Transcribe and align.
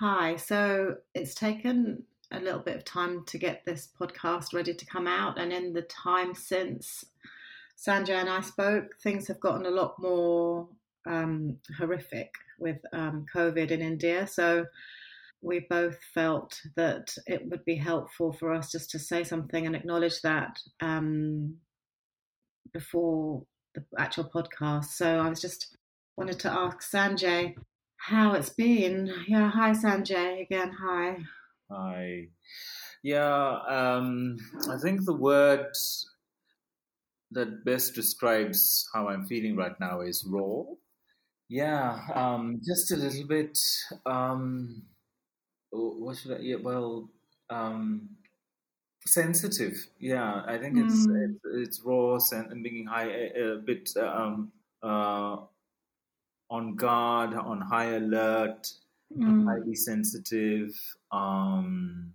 Hi. 0.00 0.34
So 0.34 0.96
it's 1.14 1.36
taken 1.36 2.02
a 2.32 2.40
little 2.40 2.58
bit 2.58 2.74
of 2.74 2.84
time 2.84 3.24
to 3.26 3.38
get 3.38 3.64
this 3.64 3.88
podcast 4.00 4.52
ready 4.52 4.74
to 4.74 4.86
come 4.86 5.06
out. 5.06 5.38
And 5.38 5.52
in 5.52 5.72
the 5.72 5.82
time 5.82 6.34
since 6.34 7.04
Sanjay 7.78 8.10
and 8.10 8.28
I 8.28 8.40
spoke, 8.40 8.86
things 9.00 9.28
have 9.28 9.38
gotten 9.38 9.66
a 9.66 9.70
lot 9.70 9.94
more 10.00 10.66
um, 11.06 11.58
horrific 11.78 12.34
with 12.58 12.78
um, 12.92 13.24
COVID 13.32 13.70
in 13.70 13.80
India. 13.82 14.26
So 14.26 14.66
we 15.42 15.60
both 15.70 15.98
felt 16.12 16.60
that 16.74 17.16
it 17.28 17.48
would 17.48 17.64
be 17.64 17.76
helpful 17.76 18.32
for 18.32 18.52
us 18.52 18.72
just 18.72 18.90
to 18.90 18.98
say 18.98 19.22
something 19.22 19.64
and 19.64 19.76
acknowledge 19.76 20.22
that 20.22 20.58
um, 20.80 21.54
before 22.72 23.44
the 23.76 23.84
actual 23.96 24.24
podcast. 24.24 24.86
So 24.86 25.20
I 25.20 25.28
was 25.28 25.40
just 25.40 25.76
wanted 26.16 26.40
to 26.40 26.52
ask 26.52 26.80
Sanjay 26.80 27.54
how 28.06 28.34
it's 28.34 28.50
been. 28.50 29.10
Yeah, 29.26 29.50
hi 29.50 29.70
Sanjay 29.72 30.42
again. 30.42 30.72
Hi. 30.78 31.24
Hi. 31.70 32.28
Yeah, 33.02 33.58
um, 33.66 34.36
I 34.70 34.76
think 34.78 35.04
the 35.04 35.14
word 35.14 35.72
that 37.30 37.64
best 37.64 37.94
describes 37.94 38.88
how 38.92 39.08
I'm 39.08 39.24
feeling 39.24 39.56
right 39.56 39.78
now 39.80 40.02
is 40.02 40.24
raw. 40.26 40.64
Yeah, 41.48 41.98
um, 42.14 42.60
just 42.64 42.92
a 42.92 42.96
little 42.96 43.26
bit. 43.26 43.58
Um, 44.04 44.82
what 45.70 46.16
should 46.18 46.32
I? 46.32 46.40
Yeah, 46.40 46.56
well, 46.56 47.08
um, 47.48 48.08
sensitive. 49.06 49.76
Yeah, 49.98 50.42
I 50.46 50.58
think 50.58 50.76
it's 50.78 51.06
Mm. 51.06 51.36
it's, 51.36 51.40
it's 51.44 51.80
raw 51.84 52.18
and 52.32 52.62
being 52.62 52.86
high, 52.86 53.10
a, 53.10 53.52
a 53.52 53.56
bit 53.58 53.90
um, 53.96 54.52
uh, 54.82 55.36
on 56.50 56.76
guard, 56.76 57.34
on 57.34 57.60
high 57.60 57.92
alert, 57.96 58.72
Mm. 59.16 59.44
highly 59.44 59.74
sensitive, 59.76 60.74
um, 61.12 62.12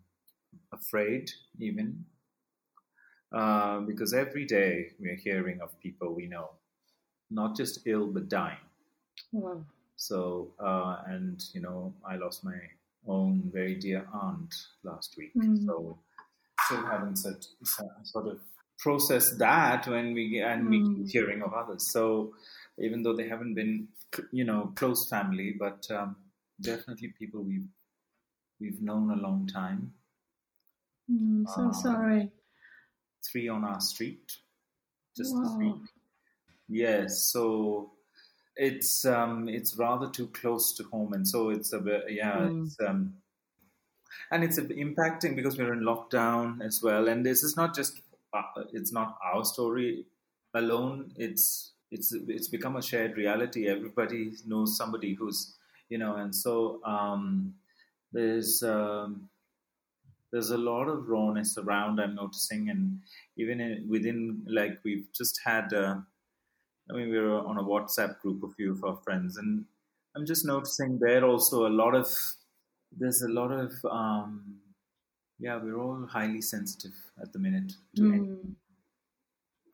afraid 0.73 1.31
even. 1.59 2.05
Uh, 3.31 3.81
because 3.81 4.13
every 4.13 4.44
day 4.45 4.91
we 4.99 5.08
are 5.09 5.16
hearing 5.16 5.61
of 5.61 5.80
people 5.80 6.13
we 6.16 6.25
know, 6.25 6.49
not 7.30 7.55
just 7.55 7.86
ill 7.86 8.08
but 8.08 8.27
dying. 8.27 8.58
Wow. 9.31 9.63
So, 9.95 10.52
uh, 10.59 11.03
and 11.05 11.41
you 11.53 11.61
know, 11.61 11.93
I 12.03 12.16
lost 12.16 12.43
my 12.43 12.59
own 13.08 13.49
very 13.53 13.75
dear 13.75 14.08
aunt 14.14 14.53
last 14.83 15.16
week. 15.17 15.31
Mm. 15.36 15.66
So, 15.66 15.99
still 16.66 16.86
haven't 16.86 17.17
sort, 17.17 17.45
sort 18.03 18.27
of 18.27 18.39
processed 18.80 19.38
that 19.39 19.88
when 19.88 20.14
we 20.14 20.30
get, 20.30 20.52
and 20.52 20.69
we 20.69 20.80
keep 20.80 21.05
Mm. 21.05 21.11
hearing 21.11 21.41
of 21.43 21.53
others. 21.53 21.88
So, 21.91 22.33
even 22.80 23.03
though 23.03 23.16
they 23.16 23.27
haven't 23.27 23.53
been, 23.55 23.88
you 24.31 24.44
know, 24.44 24.72
close 24.75 25.08
family, 25.09 25.55
but 25.58 25.89
um, 25.91 26.16
definitely 26.61 27.09
people 27.09 27.41
we've 27.44 27.67
we've 28.59 28.81
known 28.81 29.11
a 29.11 29.16
long 29.16 29.47
time. 29.47 29.94
Mm, 31.09 31.47
so 31.47 31.69
Uh, 31.69 31.73
sorry. 31.73 32.31
Three 33.23 33.47
on 33.49 33.63
our 33.63 33.81
street, 33.81 34.38
just 35.16 35.36
this 35.36 35.52
Wow. 35.52 35.58
week. 35.59 35.89
Yes, 36.67 37.21
so 37.21 37.91
it's 38.55 39.05
um 39.05 39.47
it's 39.49 39.75
rather 39.77 40.09
too 40.09 40.27
close 40.27 40.73
to 40.73 40.83
home, 40.83 41.14
and 41.14 41.27
so 41.27 41.49
it's 41.49 41.73
a 41.73 41.80
bit 41.80 42.03
yeah, 42.11 42.49
Mm. 42.49 42.66
it's 42.66 42.80
um 42.81 43.21
and 44.31 44.43
it's 44.43 44.59
impacting 44.59 45.36
because 45.36 45.58
we're 45.58 45.73
in 45.73 45.81
lockdown 45.81 46.61
as 46.61 46.81
well. 46.81 47.08
And 47.08 47.25
this 47.25 47.43
is 47.43 47.55
not 47.55 47.75
just 47.75 48.02
uh, 48.33 48.64
it's 48.73 48.91
not 48.91 49.17
our 49.23 49.43
story 49.43 50.05
alone. 50.53 51.11
It's 51.16 51.73
it's 51.92 52.14
it's 52.14 52.48
become 52.48 52.76
a 52.76 52.82
shared 52.82 53.18
reality. 53.18 53.68
Everybody 53.68 54.32
knows 54.45 54.78
somebody 54.78 55.14
who's 55.14 55.56
you 55.90 55.98
know, 55.98 56.16
and 56.16 56.34
so 56.34 56.82
um, 56.86 57.56
there's 58.14 58.64
um, 58.64 59.30
there's 60.32 60.52
a 60.52 60.58
lot 60.58 60.88
of 60.88 61.08
rawness 61.08 61.58
around. 61.58 62.00
I'm 62.00 62.16
noticing, 62.16 62.70
and 62.70 63.00
even 63.38 63.60
in, 63.60 63.88
within 63.90 64.45
like 64.48 64.80
we've 64.84 65.08
just 65.16 65.40
had. 65.44 65.73
Uh, 65.73 65.98
I 66.92 66.95
mean, 66.95 67.11
we 67.11 67.20
were 67.20 67.45
on 67.45 67.60
a 67.60 67.64
WhatsApp 67.64 68.17
group, 68.20 68.42
a 68.44 68.49
few 68.49 68.72
of 68.72 68.83
our 68.83 68.95
friends, 68.95 69.38
and 69.38 69.66
I'm 70.16 70.26
just 70.26 70.44
noticing 70.44 70.98
there 70.99 71.23
also 71.23 71.67
a 71.67 71.70
lot 71.70 71.94
of 71.94 72.08
there's 72.92 73.22
a 73.22 73.30
lot 73.30 73.52
of 73.52 73.73
um, 73.89 74.55
yeah, 75.39 75.58
we're 75.61 75.80
all 75.80 76.08
highly 76.08 76.42
sensitive 76.42 76.94
at 77.22 77.32
the 77.32 77.39
minute 77.39 77.73
to. 77.95 78.02
Mm. 78.02 78.55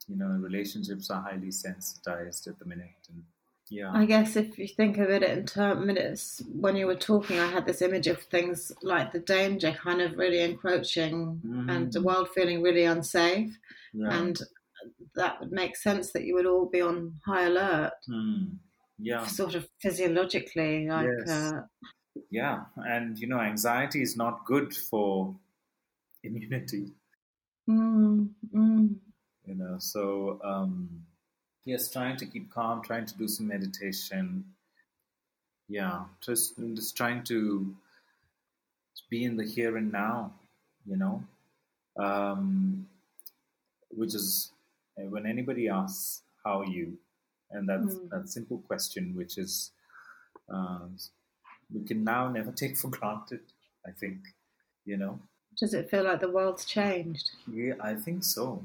You 0.08 0.16
know, 0.18 0.28
relationships 0.28 1.10
are 1.10 1.22
highly 1.22 1.52
sensitized 1.52 2.48
at 2.48 2.60
the 2.60 2.66
minute, 2.66 3.08
and 3.10 3.24
yeah, 3.70 3.92
I 3.92 4.06
guess 4.06 4.36
if 4.36 4.58
you 4.60 4.68
think 4.68 4.98
of 5.00 5.10
it 5.10 5.24
in 5.24 5.46
term 5.46 5.88
minutes, 5.88 6.44
when 6.60 6.76
you 6.76 6.86
were 6.86 6.96
talking, 6.96 7.40
I 7.40 7.48
had 7.48 7.66
this 7.66 7.82
image 7.82 8.08
of 8.08 8.22
things 8.24 8.72
like 8.84 9.12
the 9.12 9.20
danger 9.20 9.72
kind 9.72 10.02
of 10.02 10.18
really 10.18 10.42
encroaching 10.42 11.42
and 11.70 11.92
the 11.92 12.00
Mm. 12.00 12.04
world 12.04 12.30
feeling 12.36 12.62
really 12.62 12.84
unsafe. 12.84 13.58
yeah, 13.94 14.10
And 14.12 14.40
that 15.16 15.40
would 15.40 15.52
make 15.52 15.76
sense 15.76 16.12
that 16.14 16.24
you 16.26 16.36
would 16.36 16.46
all 16.46 16.68
be 16.68 16.82
on 16.82 17.20
high 17.26 17.44
alert, 17.46 17.94
Hmm. 18.06 18.58
yeah, 19.00 19.26
sort 19.28 19.56
of 19.56 19.68
physiologically. 19.82 20.88
Like, 20.88 21.08
Yes. 21.08 21.30
uh, 21.30 21.62
yeah, 22.30 22.66
and 22.78 23.18
you 23.20 23.28
know, 23.28 23.40
anxiety 23.40 24.02
is 24.02 24.16
not 24.18 24.46
good 24.46 24.76
for 24.76 25.36
immunity. 26.24 26.94
mm, 27.68 28.30
mm, 28.54 29.00
you 29.48 29.56
know 29.56 29.76
so 29.80 30.40
um 30.44 31.06
yes 31.66 31.90
trying 31.90 32.18
to 32.18 32.26
keep 32.26 32.52
calm 32.52 32.82
trying 32.82 33.06
to 33.06 33.16
do 33.18 33.28
some 33.28 33.48
meditation 33.48 34.44
yeah 35.68 36.06
just 36.22 36.56
just 36.76 36.96
trying 36.96 37.24
to 37.24 37.76
be 39.10 39.24
in 39.24 39.38
the 39.38 39.44
here 39.46 39.78
and 39.78 39.92
now 39.92 40.34
you 40.86 40.98
know 40.98 41.24
um 41.98 42.88
which 43.92 44.14
is 44.16 44.52
uh, 45.00 45.04
when 45.10 45.26
anybody 45.26 45.70
asks 45.70 46.22
how 46.44 46.62
are 46.62 46.66
you 46.66 46.98
and 47.52 47.70
that's 47.70 47.96
Mm. 47.96 48.10
that 48.10 48.30
simple 48.30 48.58
question 48.68 49.16
which 49.16 49.38
is 49.38 49.72
uh, 50.54 50.88
we 51.74 51.84
can 51.84 52.04
now 52.04 52.28
never 52.30 52.52
take 52.62 52.78
for 52.78 52.90
granted 52.90 53.42
i 53.88 53.92
think 53.92 54.18
you 54.86 54.98
know 54.98 55.20
does 55.58 55.74
it 55.74 55.90
feel 55.90 56.04
like 56.04 56.20
the 56.20 56.30
world's 56.30 56.66
changed? 56.66 57.32
yeah 57.52 57.74
i 57.80 57.94
think 57.94 58.24
so 58.24 58.64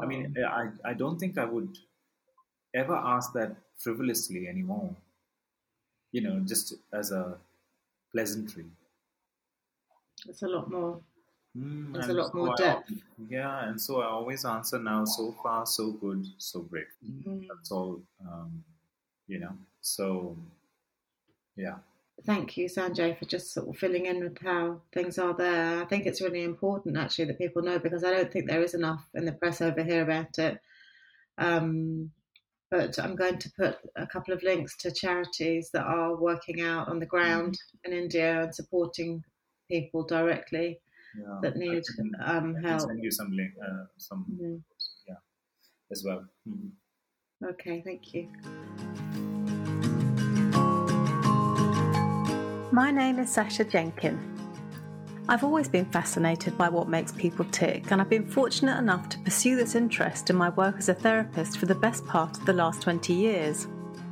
I 0.00 0.06
mean, 0.06 0.34
I, 0.44 0.70
I 0.84 0.94
don't 0.94 1.18
think 1.18 1.38
I 1.38 1.44
would 1.44 1.78
ever 2.74 2.94
ask 2.96 3.32
that 3.34 3.56
frivolously 3.78 4.48
anymore. 4.48 4.96
You 6.12 6.20
know, 6.20 6.40
just 6.40 6.74
as 6.92 7.12
a 7.12 7.38
pleasantry. 8.12 8.66
it's 10.28 10.42
a 10.42 10.48
lot 10.48 10.70
more. 10.70 11.00
Mm, 11.56 11.92
There's 11.92 12.08
a 12.08 12.12
lot 12.14 12.34
more 12.34 12.56
so 12.56 12.64
I- 12.64 12.66
depth. 12.74 12.92
yeah, 13.28 13.68
and 13.68 13.80
so 13.80 14.00
I 14.02 14.06
always 14.06 14.44
answer 14.44 14.78
now, 14.78 15.04
so 15.04 15.32
far, 15.42 15.66
so 15.66 15.92
good, 15.92 16.26
so 16.38 16.60
great. 16.60 16.86
Mm. 17.04 17.46
That's 17.48 17.70
all, 17.72 18.02
um, 18.20 18.64
you 19.26 19.38
know. 19.40 19.56
So, 19.80 20.36
yeah. 21.56 21.78
Thank 22.26 22.56
you, 22.56 22.66
Sanjay, 22.66 23.18
for 23.18 23.24
just 23.26 23.52
sort 23.52 23.68
of 23.68 23.76
filling 23.76 24.06
in 24.06 24.20
with 24.22 24.38
how 24.42 24.80
things 24.92 25.18
are 25.18 25.34
there. 25.34 25.80
I 25.80 25.84
think 25.86 26.06
it's 26.06 26.20
really 26.20 26.42
important 26.42 26.96
actually 26.96 27.26
that 27.26 27.38
people 27.38 27.62
know 27.62 27.78
because 27.78 28.02
I 28.04 28.10
don't 28.10 28.30
think 28.32 28.48
there 28.48 28.62
is 28.62 28.74
enough 28.74 29.04
in 29.14 29.24
the 29.24 29.32
press 29.32 29.60
over 29.60 29.82
here 29.82 30.02
about 30.02 30.38
it. 30.38 30.58
Um, 31.38 32.10
but 32.70 32.98
I'm 32.98 33.16
going 33.16 33.38
to 33.38 33.50
put 33.56 33.78
a 33.96 34.06
couple 34.06 34.34
of 34.34 34.42
links 34.42 34.76
to 34.78 34.90
charities 34.90 35.70
that 35.72 35.84
are 35.84 36.16
working 36.16 36.60
out 36.60 36.88
on 36.88 36.98
the 36.98 37.06
ground 37.06 37.58
in 37.84 37.92
India 37.92 38.42
and 38.42 38.54
supporting 38.54 39.24
people 39.70 40.04
directly 40.04 40.80
yeah. 41.18 41.38
that 41.42 41.56
need 41.56 41.84
can, 41.96 42.12
um, 42.24 42.54
help. 42.56 42.80
send 42.82 43.02
you 43.02 43.10
some 43.10 43.30
link, 43.32 43.54
uh, 43.62 43.86
some, 43.96 44.26
Mhm. 44.30 44.62
yeah, 45.06 45.16
as 45.90 46.04
well. 46.04 46.28
Mhm. 46.46 46.72
Okay, 47.42 47.80
thank 47.82 48.12
you. 48.12 48.28
My 52.78 52.92
name 52.92 53.18
is 53.18 53.28
Sasha 53.28 53.64
Jenkin. 53.64 54.16
I've 55.28 55.42
always 55.42 55.68
been 55.68 55.86
fascinated 55.86 56.56
by 56.56 56.68
what 56.68 56.88
makes 56.88 57.10
people 57.10 57.44
tick, 57.46 57.90
and 57.90 58.00
I've 58.00 58.08
been 58.08 58.28
fortunate 58.28 58.78
enough 58.78 59.08
to 59.08 59.18
pursue 59.18 59.56
this 59.56 59.74
interest 59.74 60.30
in 60.30 60.36
my 60.36 60.50
work 60.50 60.76
as 60.78 60.88
a 60.88 60.94
therapist 60.94 61.58
for 61.58 61.66
the 61.66 61.74
best 61.74 62.06
part 62.06 62.38
of 62.38 62.46
the 62.46 62.52
last 62.52 62.80
20 62.82 63.12
years. 63.12 63.66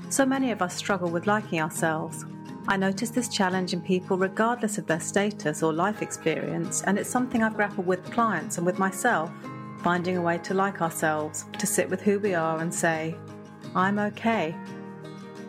So 0.09 0.27
many 0.27 0.51
of 0.51 0.63
us 0.63 0.75
struggle 0.75 1.09
with 1.09 1.29
liking 1.29 1.61
ourselves. 1.61 2.25
I 2.67 2.77
notice 2.77 3.11
this 3.11 3.29
challenge 3.29 3.73
in 3.73 3.81
people 3.83 4.19
regardless 4.19 4.79
of 4.79 4.87
their 4.89 4.99
status 4.99 5.63
or 5.63 5.73
life 5.73 6.03
experience, 6.03 6.83
and 6.83 6.99
it's 6.99 7.09
something 7.09 7.45
I've 7.45 7.55
grappled 7.55 7.87
with 7.87 8.11
clients 8.11 8.57
and 8.57 8.67
with 8.67 8.81
myself, 8.81 9.31
finding 9.79 10.17
a 10.17 10.23
way 10.23 10.39
to 10.39 10.55
like 10.55 10.83
ourselves, 10.83 11.45
to 11.57 11.69
sit 11.69 11.89
with 11.89 12.01
who 12.01 12.19
we 12.19 12.35
are 12.35 12.59
and 12.59 12.75
say, 12.75 13.15
I'm 13.77 14.01
okay. 14.01 14.57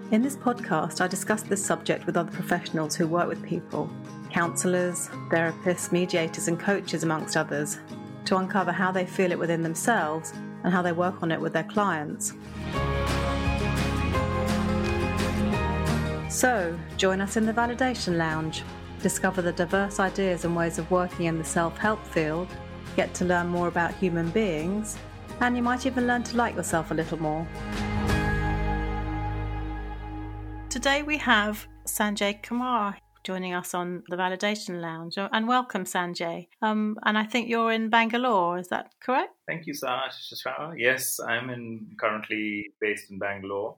In 0.10 0.22
this 0.22 0.38
podcast, 0.38 1.02
I 1.02 1.08
discuss 1.08 1.44
this 1.44 1.64
subject 1.64 2.06
with 2.06 2.16
other 2.16 2.32
professionals 2.32 2.96
who 2.96 3.08
work 3.08 3.28
with 3.28 3.44
people 3.44 3.90
counsellors, 4.30 5.10
therapists, 5.30 5.92
mediators, 5.92 6.48
and 6.48 6.58
coaches, 6.58 7.04
amongst 7.04 7.36
others, 7.36 7.78
to 8.24 8.38
uncover 8.38 8.72
how 8.72 8.90
they 8.90 9.06
feel 9.06 9.34
it 9.34 9.40
within 9.40 9.62
themselves 9.62 10.32
and 10.64 10.72
how 10.72 10.82
they 10.82 10.94
work 10.94 11.22
on 11.24 11.32
it 11.32 11.42
with 11.42 11.52
their 11.52 11.66
clients. 11.66 12.34
So, 16.30 16.78
join 16.96 17.20
us 17.20 17.36
in 17.36 17.46
the 17.46 17.54
Validation 17.54 18.16
Lounge. 18.16 18.64
discover 19.02 19.42
the 19.42 19.52
diverse 19.52 20.00
ideas 20.00 20.46
and 20.46 20.56
ways 20.56 20.80
of 20.80 20.90
working 20.90 21.26
in 21.26 21.38
the 21.38 21.44
self 21.44 21.78
help 21.78 22.06
field, 22.08 22.48
get 22.96 23.14
to 23.16 23.26
learn 23.26 23.48
more 23.48 23.68
about 23.68 23.94
human 23.94 24.30
beings, 24.30 24.98
and 25.42 25.58
you 25.58 25.64
might 25.64 25.86
even 25.86 26.08
learn 26.08 26.24
to 26.24 26.38
like 26.38 26.56
yourself 26.56 26.92
a 26.92 26.94
little 26.94 27.22
more. 27.22 27.46
Today 30.70 31.02
we 31.02 31.18
have 31.18 31.66
Sanjay 31.86 32.44
Kumar 32.44 32.98
joining 33.24 33.54
us 33.54 33.74
on 33.74 34.04
the 34.10 34.18
Validation 34.18 34.82
Lounge. 34.82 35.18
And 35.18 35.48
welcome, 35.48 35.86
Sanjay. 35.86 36.50
Um, 36.62 36.98
and 37.04 37.18
I 37.18 37.24
think 37.24 37.48
you're 37.48 37.72
in 37.72 37.90
Bangalore, 37.90 38.58
is 38.58 38.68
that 38.68 38.92
correct? 39.02 39.34
Thank 39.48 39.66
you, 39.66 39.74
Sasha. 39.74 40.74
Yes, 40.78 41.22
I'm 41.22 41.50
in 41.50 41.88
currently 42.00 42.68
based 42.82 43.10
in 43.10 43.18
Bangalore. 43.18 43.78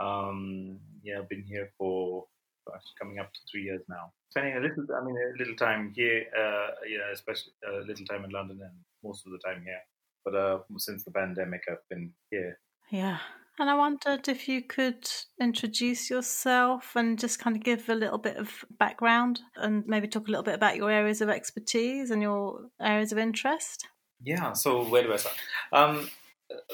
Um, 0.00 0.78
yeah, 1.02 1.18
I've 1.18 1.28
been 1.28 1.44
here 1.44 1.70
for 1.76 2.24
gosh, 2.66 2.82
coming 2.98 3.18
up 3.18 3.30
to 3.32 3.40
three 3.50 3.64
years 3.64 3.82
now. 3.88 4.12
Spending 4.30 4.56
a 4.56 4.60
little, 4.60 4.86
I 4.96 5.04
mean, 5.04 5.16
a 5.16 5.38
little 5.38 5.56
time 5.56 5.92
here, 5.94 6.24
uh, 6.34 6.68
yeah, 6.88 7.12
especially 7.12 7.52
a 7.68 7.86
little 7.86 8.06
time 8.06 8.24
in 8.24 8.30
London 8.30 8.58
and 8.62 8.72
most 9.04 9.26
of 9.26 9.32
the 9.32 9.38
time 9.38 9.62
here. 9.64 9.80
But 10.24 10.34
uh, 10.34 10.58
since 10.78 11.04
the 11.04 11.10
pandemic, 11.10 11.62
I've 11.70 11.86
been 11.90 12.12
here. 12.30 12.58
Yeah. 12.90 13.18
And 13.58 13.68
I 13.68 13.74
wondered 13.74 14.28
if 14.28 14.48
you 14.48 14.62
could 14.62 15.06
introduce 15.40 16.08
yourself 16.08 16.96
and 16.96 17.18
just 17.18 17.38
kind 17.38 17.54
of 17.54 17.62
give 17.62 17.88
a 17.90 17.94
little 17.94 18.18
bit 18.18 18.36
of 18.36 18.64
background 18.78 19.40
and 19.56 19.84
maybe 19.86 20.08
talk 20.08 20.26
a 20.26 20.30
little 20.30 20.42
bit 20.42 20.54
about 20.54 20.76
your 20.76 20.90
areas 20.90 21.20
of 21.20 21.28
expertise 21.28 22.10
and 22.10 22.22
your 22.22 22.70
areas 22.80 23.12
of 23.12 23.18
interest. 23.18 23.86
Yeah, 24.22 24.52
so 24.54 24.84
where 24.84 25.02
do 25.02 25.12
I 25.12 25.16
start? 25.16 25.36
Um, 25.72 26.08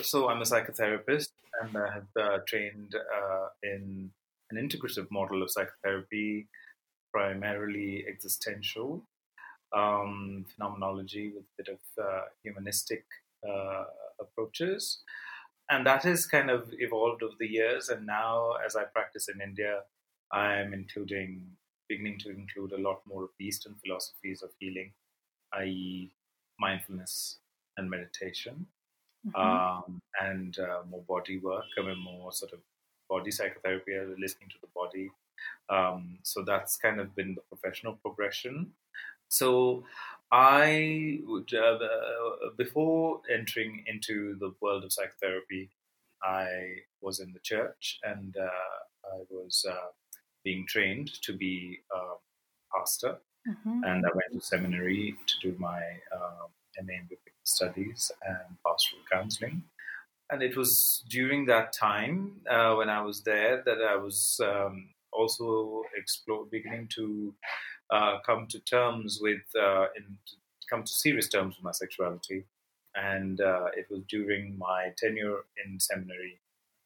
so 0.03 0.29
I'm 0.29 0.41
a 0.41 0.45
psychotherapist 0.45 1.31
and 1.63 1.77
I 1.77 1.93
have 1.93 2.07
uh, 2.17 2.39
trained 2.47 2.95
uh, 2.95 3.49
in 3.63 4.11
an 4.51 4.57
integrative 4.57 5.11
model 5.11 5.43
of 5.43 5.51
psychotherapy, 5.51 6.47
primarily 7.13 8.05
existential 8.09 9.03
um, 9.77 10.47
phenomenology 10.55 11.33
with 11.35 11.45
a 11.45 11.63
bit 11.63 11.69
of 11.75 12.05
uh, 12.05 12.21
humanistic 12.45 13.05
uh, 13.47 13.85
approaches 14.21 15.01
and 15.71 15.87
that 15.87 16.03
has 16.05 16.27
kind 16.27 16.51
of 16.51 16.73
evolved 16.79 17.23
over 17.23 17.35
the 17.39 17.47
years. 17.47 17.89
And 17.89 18.07
now, 18.07 18.53
as 18.65 18.77
I 18.77 18.85
practice 18.85 19.29
in 19.29 19.41
India, 19.41 19.81
I'm 20.33 20.73
including, 20.73 21.43
beginning 21.89 22.19
to 22.21 22.31
include 22.31 22.73
a 22.73 22.81
lot 22.81 23.03
more 23.07 23.25
of 23.25 23.31
the 23.39 23.47
Eastern 23.47 23.75
philosophies 23.85 24.43
of 24.43 24.51
healing, 24.59 24.93
i.e., 25.55 26.13
mindfulness 26.59 27.39
and 27.77 27.89
meditation, 27.89 28.67
mm-hmm. 29.27 29.41
um, 29.41 30.01
and 30.21 30.59
uh, 30.59 30.81
more 30.91 31.03
body 31.09 31.39
work. 31.39 31.65
I 31.79 31.83
mean, 31.83 31.99
more 31.99 32.33
sort 32.33 32.53
of 32.53 32.61
body 33.09 33.31
psychotherapy, 33.31 33.93
uh, 33.97 34.15
listening 34.19 34.51
to 34.51 34.57
the 34.61 34.69
body. 34.75 35.11
Um, 35.71 36.19
so 36.23 36.43
that's 36.43 36.77
kind 36.77 37.01
of 37.01 37.15
been 37.15 37.35
the 37.35 37.57
professional 37.57 37.95
progression. 37.95 38.73
So 39.29 39.85
I 40.31 41.21
would, 41.25 41.53
uh, 41.55 41.79
before 42.57 43.21
entering 43.33 43.85
into 43.87 44.37
the 44.39 44.53
world 44.61 44.85
of 44.85 44.93
psychotherapy, 44.93 45.71
I 46.23 46.83
was 47.01 47.21
in 47.21 47.33
the 47.33 47.41
church 47.41 47.99
and 48.03 48.37
uh, 48.37 48.45
I 48.45 49.23
was 49.31 49.65
uh, 49.69 49.93
being 50.45 50.67
trained 50.67 51.11
to 51.23 51.33
be 51.33 51.79
a 51.93 52.77
pastor. 52.77 53.19
Mm-hmm. 53.49 53.85
And 53.85 54.05
I 54.05 54.11
went 54.15 54.33
to 54.33 54.41
seminary 54.41 55.15
to 55.27 55.35
do 55.51 55.57
my 55.59 55.81
um, 56.13 56.49
MA 56.83 56.95
in 56.95 57.03
biblical 57.05 57.33
studies 57.45 58.13
and 58.27 58.59
pastoral 58.67 59.03
counseling. 59.11 59.63
And 60.31 60.43
it 60.43 60.57
was 60.57 61.05
during 61.09 61.47
that 61.47 61.73
time 61.73 62.43
uh, 62.51 62.75
when 62.75 62.91
I 62.91 63.01
was 63.01 63.23
there 63.23 63.63
that 63.65 63.79
I 63.81 63.97
was 63.97 64.41
um, 64.45 64.91
also 65.13 65.83
explore, 65.97 66.45
beginning 66.51 66.89
to 66.97 67.35
uh, 67.91 68.19
come 68.25 68.47
to 68.49 68.59
terms 68.61 69.19
with, 69.21 69.43
uh, 69.61 69.87
in, 69.97 70.19
come 70.69 70.83
to 70.83 70.93
serious 70.93 71.29
terms 71.29 71.57
with 71.57 71.65
my 71.65 71.73
sexuality. 71.73 72.45
And 72.95 73.41
uh, 73.41 73.67
it 73.77 73.87
was 73.91 74.03
during 74.09 74.59
my 74.59 74.93
tenure 74.97 75.45
in 75.65 75.79
seminary 75.79 76.41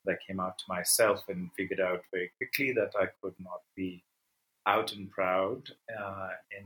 that 0.04 0.12
I 0.12 0.18
came 0.26 0.40
out 0.40 0.58
to 0.58 0.64
myself 0.68 1.24
and 1.28 1.50
figured 1.56 1.80
out 1.80 2.02
very 2.12 2.30
quickly 2.36 2.72
that 2.72 2.92
I 2.98 3.06
could 3.22 3.34
not 3.38 3.62
be 3.76 4.02
out 4.66 4.92
and 4.92 5.10
proud 5.10 5.70
uh, 5.98 6.28
in 6.56 6.64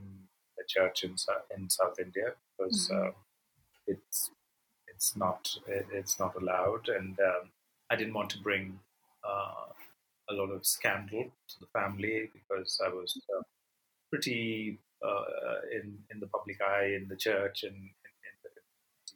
the 0.56 0.64
church 0.66 1.04
in, 1.04 1.16
in 1.56 1.68
South 1.70 1.98
India 1.98 2.32
because 2.58 2.88
mm-hmm. 2.90 3.08
Uh, 3.08 3.12
it's 3.86 4.30
it's 4.88 5.16
not 5.16 5.56
it, 5.68 5.86
it's 5.92 6.18
not 6.18 6.34
allowed, 6.34 6.88
and 6.88 7.18
um, 7.20 7.50
I 7.90 7.96
didn't 7.96 8.14
want 8.14 8.30
to 8.30 8.38
bring 8.38 8.80
uh, 9.24 9.66
a 10.30 10.34
lot 10.34 10.50
of 10.50 10.66
scandal 10.66 11.24
to 11.48 11.60
the 11.60 11.66
family 11.66 12.30
because 12.32 12.80
I 12.84 12.88
was 12.88 13.16
uh, 13.36 13.42
pretty 14.16 14.78
uh, 15.04 15.60
in 15.72 15.98
in 16.10 16.20
the 16.20 16.26
public 16.26 16.60
eye 16.60 16.96
in 16.96 17.06
the 17.08 17.16
church 17.16 17.64
and 17.64 17.90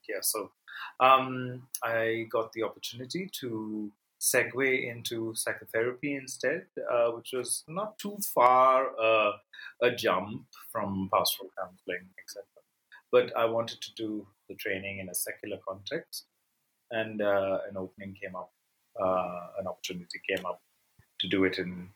yeah. 0.08 0.20
So 0.22 0.50
um, 0.98 1.68
I 1.84 2.26
got 2.30 2.52
the 2.52 2.64
opportunity 2.64 3.30
to 3.40 3.92
segue 4.20 4.92
into 4.92 5.32
psychotherapy 5.34 6.14
instead, 6.14 6.66
uh, 6.92 7.10
which 7.12 7.30
was 7.32 7.64
not 7.68 7.98
too 7.98 8.16
far 8.34 8.90
uh, 9.00 9.32
a 9.82 9.90
jump 9.92 10.46
from 10.72 11.08
pastoral 11.12 11.50
counseling, 11.56 12.08
etc. 12.20 12.44
But 13.12 13.36
I 13.36 13.44
wanted 13.46 13.80
to 13.82 13.94
do 13.94 14.26
the 14.48 14.56
training 14.56 14.98
in 14.98 15.08
a 15.08 15.14
secular 15.14 15.58
context, 15.66 16.26
and 16.90 17.22
uh, 17.22 17.58
an 17.68 17.76
opening 17.76 18.16
came 18.20 18.36
up, 18.36 18.52
uh, 19.00 19.60
an 19.60 19.66
opportunity 19.66 20.20
came 20.28 20.44
up 20.44 20.60
to 21.20 21.28
do 21.28 21.44
it 21.44 21.58
in 21.58 21.88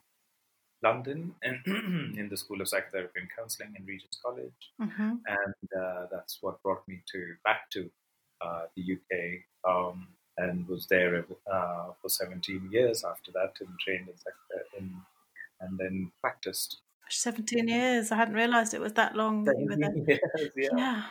London 0.87 1.33
in 1.43 2.27
the 2.29 2.37
School 2.37 2.61
of 2.61 2.67
Psychotherapy 2.67 3.19
and 3.19 3.29
Counseling 3.37 3.73
in 3.77 3.85
Regent's 3.85 4.19
College, 4.23 4.61
mm-hmm. 4.81 5.13
and 5.37 5.81
uh, 5.81 6.05
that's 6.11 6.37
what 6.41 6.61
brought 6.63 6.87
me 6.87 7.01
to 7.11 7.19
back 7.43 7.69
to 7.71 7.89
uh, 8.41 8.63
the 8.75 8.83
UK 8.95 9.11
um, 9.67 10.07
and 10.37 10.67
was 10.67 10.87
there 10.87 11.25
uh, 11.51 11.87
for 12.01 12.09
17 12.09 12.69
years 12.71 13.03
after 13.03 13.31
that 13.31 13.53
and 13.59 13.69
trained 13.79 14.07
in, 14.07 14.79
in 14.79 14.95
and 15.61 15.77
then 15.77 16.11
practiced. 16.21 16.77
17 17.09 17.67
years. 17.67 18.11
I 18.11 18.17
hadn't 18.17 18.35
realised 18.35 18.73
it 18.73 18.81
was 18.81 18.93
that 18.93 19.15
long. 19.15 19.43
That 19.45 19.55
years, 20.07 20.51
yeah. 20.55 20.69
yeah. 20.77 21.03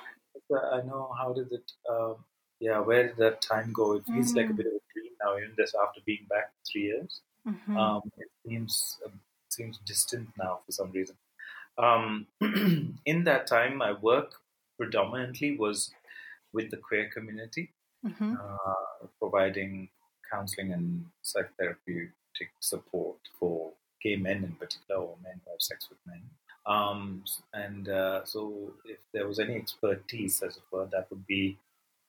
I 0.72 0.82
know. 0.82 1.10
How 1.18 1.32
did 1.32 1.50
it? 1.52 1.72
Um, 1.88 2.16
yeah, 2.60 2.80
where 2.80 3.08
did 3.08 3.16
that 3.18 3.40
time 3.40 3.72
go? 3.72 3.92
It 3.94 4.04
feels 4.06 4.32
mm. 4.32 4.36
like 4.36 4.50
a 4.50 4.52
mm. 4.52 4.56
bit 4.56 4.66
of 4.66 4.72
a 4.72 4.82
dream 4.92 5.12
now, 5.24 5.36
even 5.38 5.54
just 5.56 5.74
after 5.74 6.00
being 6.04 6.26
back 6.28 6.52
three 6.70 6.82
years. 6.82 7.20
Mm-hmm. 7.48 7.76
Um, 7.76 8.02
it 8.18 8.28
seems 8.46 8.98
um, 9.04 9.20
seems 9.54 9.78
distant 9.86 10.28
now 10.38 10.60
for 10.64 10.72
some 10.72 10.90
reason. 10.90 11.16
Um, 11.78 12.26
in 13.06 13.24
that 13.24 13.46
time, 13.46 13.76
my 13.76 13.92
work 13.92 14.34
predominantly 14.78 15.56
was 15.56 15.90
with 16.52 16.70
the 16.70 16.76
queer 16.76 17.10
community, 17.12 17.72
mm-hmm. 18.06 18.34
uh, 18.34 19.06
providing 19.18 19.88
counseling 20.30 20.72
and 20.72 21.04
psychotherapeutic 21.24 22.50
support 22.60 23.18
for 23.38 23.72
gay 24.02 24.16
men 24.16 24.44
in 24.44 24.52
particular, 24.52 25.00
or 25.00 25.16
men 25.22 25.40
who 25.44 25.50
have 25.50 25.60
sex 25.60 25.88
with 25.88 25.98
men. 26.06 26.22
Um, 26.66 27.24
and 27.52 27.88
uh, 27.88 28.24
so, 28.24 28.72
if 28.84 28.98
there 29.12 29.26
was 29.26 29.38
any 29.38 29.54
expertise, 29.54 30.42
as 30.42 30.56
it 30.56 30.62
were, 30.70 30.88
that 30.92 31.08
would 31.10 31.26
be 31.26 31.58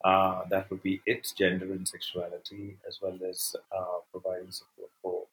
uh, 0.04 0.42
that 0.50 0.70
would 0.70 0.82
be 0.82 1.00
it, 1.06 1.32
gender 1.36 1.72
and 1.72 1.86
sexuality, 1.88 2.76
as 2.86 2.98
well 3.02 3.18
as 3.28 3.56
uh, 3.76 3.98
providing 4.12 4.50
support 4.50 4.90
for 5.02 5.24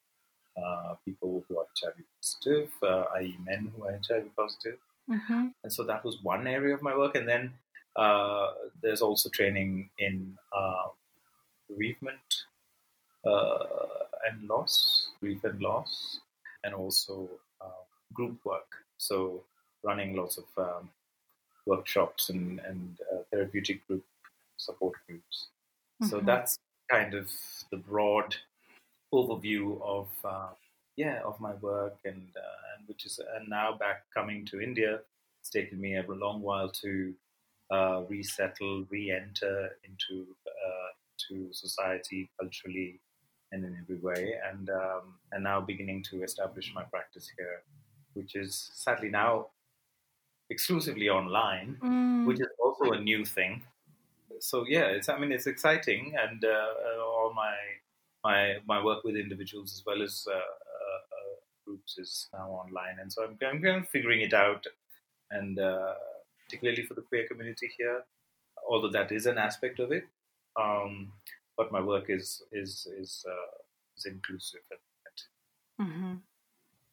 uh, 0.56 0.94
people 1.04 1.44
who 1.48 1.58
are 1.58 1.66
HIV 1.80 2.03
positive, 2.24 2.70
uh, 2.82 3.04
i.e., 3.16 3.36
men 3.44 3.70
who 3.76 3.84
are 3.84 3.98
HIV 4.06 4.34
positive. 4.36 4.78
Mm-hmm. 5.10 5.48
And 5.62 5.72
so 5.72 5.84
that 5.84 6.04
was 6.04 6.22
one 6.22 6.46
area 6.46 6.74
of 6.74 6.82
my 6.82 6.96
work. 6.96 7.14
And 7.14 7.28
then 7.28 7.52
uh, 7.96 8.52
there's 8.82 9.02
also 9.02 9.28
training 9.28 9.90
in 9.98 10.36
uh, 10.56 10.88
bereavement 11.68 12.44
uh, 13.26 13.58
and 14.28 14.48
loss, 14.48 15.08
grief 15.20 15.44
and 15.44 15.60
loss, 15.60 16.20
and 16.62 16.74
also 16.74 17.28
uh, 17.60 17.82
group 18.12 18.38
work. 18.44 18.72
So 18.96 19.42
running 19.82 20.16
lots 20.16 20.38
of 20.38 20.44
um, 20.56 20.88
workshops 21.66 22.30
and, 22.30 22.60
and 22.60 22.98
therapeutic 23.30 23.86
group 23.86 24.04
support 24.56 24.94
groups. 25.06 25.48
Mm-hmm. 26.02 26.10
So 26.10 26.20
that's 26.20 26.58
kind 26.90 27.14
of 27.14 27.30
the 27.70 27.76
broad 27.76 28.36
overview 29.12 29.80
of 29.82 30.08
uh, 30.24 30.48
yeah 30.96 31.20
of 31.24 31.40
my 31.40 31.54
work 31.54 31.96
and 32.04 32.28
uh, 32.36 32.76
and 32.76 32.88
which 32.88 33.06
is 33.06 33.20
and 33.36 33.48
now 33.48 33.76
back 33.76 34.04
coming 34.12 34.44
to 34.46 34.60
India. 34.60 35.00
It's 35.40 35.50
taken 35.50 35.78
me 35.80 35.96
a 35.96 36.04
long 36.08 36.40
while 36.40 36.70
to 36.70 37.12
uh, 37.70 38.02
resettle, 38.08 38.86
re-enter 38.90 39.76
into 39.84 40.26
uh, 40.46 40.90
to 41.28 41.48
society 41.52 42.30
culturally 42.40 43.00
and 43.52 43.64
in 43.64 43.76
every 43.82 43.96
way, 43.96 44.34
and 44.50 44.70
um, 44.70 45.14
and 45.32 45.44
now 45.44 45.60
beginning 45.60 46.02
to 46.10 46.22
establish 46.22 46.72
my 46.74 46.82
practice 46.84 47.30
here, 47.36 47.62
which 48.14 48.34
is 48.34 48.70
sadly 48.74 49.10
now 49.10 49.48
exclusively 50.50 51.08
online, 51.08 51.76
mm. 51.82 52.26
which 52.26 52.40
is 52.40 52.48
also 52.62 52.92
a 52.92 53.00
new 53.00 53.24
thing. 53.24 53.62
So 54.40 54.64
yeah, 54.68 54.86
it's 54.86 55.08
I 55.08 55.18
mean 55.18 55.32
it's 55.32 55.46
exciting, 55.46 56.14
and 56.18 56.44
uh, 56.44 57.02
all 57.02 57.32
my 57.34 57.54
my 58.24 58.56
my 58.66 58.82
work 58.82 59.04
with 59.04 59.16
individuals 59.16 59.72
as 59.72 59.84
well 59.86 60.02
as 60.02 60.26
groups 61.84 61.98
is 61.98 62.28
now 62.32 62.48
online, 62.48 62.98
and 63.00 63.12
so 63.12 63.24
I'm, 63.24 63.38
I'm 63.46 63.62
kind 63.62 63.82
of 63.82 63.88
figuring 63.88 64.20
it 64.20 64.34
out. 64.34 64.66
And 65.30 65.58
uh, 65.58 65.94
particularly 66.44 66.82
for 66.82 66.94
the 66.94 67.02
queer 67.02 67.26
community 67.26 67.70
here, 67.76 68.02
although 68.68 68.90
that 68.90 69.10
is 69.10 69.26
an 69.26 69.38
aspect 69.38 69.80
of 69.80 69.90
it, 69.92 70.04
um, 70.60 71.12
but 71.56 71.72
my 71.72 71.80
work 71.80 72.06
is 72.08 72.42
is 72.52 72.86
is, 72.98 73.24
uh, 73.28 73.56
is 73.96 74.06
inclusive. 74.06 74.60
Mm-hmm. 75.80 76.14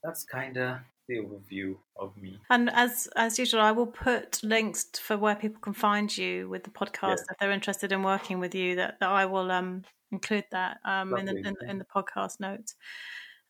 That's 0.04 0.24
kind 0.24 0.58
of 0.58 0.78
the 1.08 1.18
overview 1.18 1.76
of 2.00 2.18
me. 2.18 2.40
And 2.50 2.70
as 2.72 3.08
as 3.16 3.38
usual, 3.38 3.62
I 3.62 3.72
will 3.72 3.88
put 3.88 4.44
links 4.44 4.86
for 5.00 5.18
where 5.18 5.36
people 5.36 5.62
can 5.62 5.74
find 5.74 6.16
you 6.18 6.50
with 6.50 6.64
the 6.64 6.72
podcast 6.72 7.18
Yeah. 7.18 7.32
if 7.32 7.38
they're 7.40 7.52
interested 7.52 7.92
in 7.92 8.02
working 8.02 8.40
with 8.40 8.56
you. 8.56 8.76
That, 8.78 9.00
that 9.00 9.10
I 9.10 9.26
will 9.26 9.52
um, 9.52 9.84
include 10.12 10.46
that 10.52 10.78
um, 10.84 11.16
in 11.18 11.26
the 11.26 11.36
in, 11.36 11.56
in 11.70 11.78
the 11.78 11.86
podcast 11.86 12.40
notes. 12.40 12.76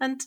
And 0.01 0.19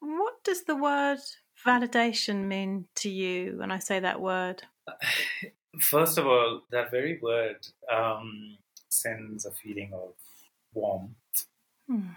what 0.00 0.34
does 0.44 0.64
the 0.64 0.76
word 0.76 1.18
validation 1.66 2.44
mean 2.44 2.86
to 2.96 3.08
you 3.08 3.54
when 3.58 3.70
I 3.70 3.78
say 3.78 4.00
that 4.00 4.20
word? 4.20 4.62
First 5.80 6.18
of 6.18 6.26
all, 6.26 6.62
that 6.70 6.90
very 6.90 7.18
word 7.22 7.66
um, 7.90 8.58
sends 8.88 9.46
a 9.46 9.50
feeling 9.50 9.92
of 9.94 10.12
warmth. 10.74 11.14
Hmm. 11.88 12.08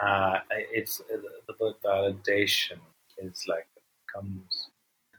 Uh, 0.00 0.38
it's 0.50 0.98
the 0.98 1.54
word 1.58 1.74
validation 1.84 2.78
is 3.18 3.44
like 3.48 3.66
comes. 4.12 4.68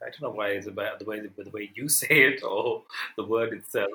I 0.04 0.10
don't 0.10 0.22
know 0.22 0.36
why 0.36 0.48
it's 0.48 0.66
about 0.66 0.98
the 0.98 1.04
way 1.04 1.20
the 1.20 1.50
way 1.50 1.70
you 1.74 1.88
say 2.00 2.06
it 2.08 2.42
or 2.42 2.82
the 3.16 3.24
word 3.24 3.52
itself. 3.52 3.90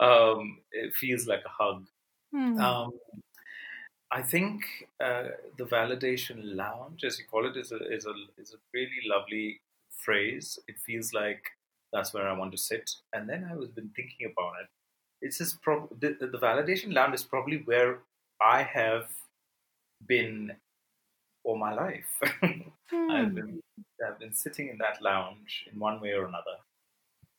Um, 0.00 0.58
it 0.72 0.92
feels 0.94 1.26
like 1.26 1.42
a 1.44 1.48
hug. 1.48 1.86
Hmm. 2.32 2.60
Um, 2.60 2.92
I 4.12 4.22
think 4.22 4.88
uh, 5.00 5.30
the 5.56 5.64
validation 5.64 6.54
lounge, 6.56 7.04
as 7.04 7.18
you 7.18 7.24
call 7.26 7.46
it, 7.50 7.56
is 7.56 7.72
a 7.72 7.78
is 7.92 8.06
a 8.06 8.14
is 8.38 8.54
a 8.54 8.58
really 8.74 9.00
lovely 9.04 9.62
phrase. 9.90 10.58
It 10.68 10.78
feels 10.78 11.12
like 11.14 11.42
that's 11.92 12.12
where 12.14 12.28
I 12.28 12.36
want 12.38 12.52
to 12.52 12.58
sit. 12.58 12.90
And 13.12 13.28
then 13.28 13.44
I 13.44 13.54
was 13.56 13.70
been 13.70 13.90
thinking 13.90 14.26
about 14.32 14.54
it. 14.62 14.68
It's 15.22 15.38
just 15.38 15.62
prob- 15.62 15.98
the, 16.00 16.14
the 16.20 16.38
validation 16.38 16.92
lounge 16.92 17.14
is 17.14 17.24
probably 17.24 17.58
where 17.62 18.02
I 18.40 18.62
have 18.64 19.10
been 20.06 20.56
all 21.44 21.58
my 21.58 21.74
life. 21.74 22.20
I've 23.08 23.34
Hmm. 23.34 23.34
been 23.34 23.60
I've 24.06 24.18
been 24.18 24.34
sitting 24.34 24.68
in 24.68 24.78
that 24.78 25.02
lounge 25.02 25.68
in 25.72 25.78
one 25.78 26.00
way 26.00 26.12
or 26.12 26.26
another, 26.26 26.58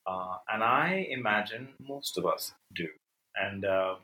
uh, 0.06 0.38
and 0.50 0.64
I 0.64 1.08
imagine 1.10 1.76
most 1.80 2.18
of 2.18 2.26
us 2.26 2.54
do. 2.74 2.90
And 3.36 3.66
uh, 3.66 3.98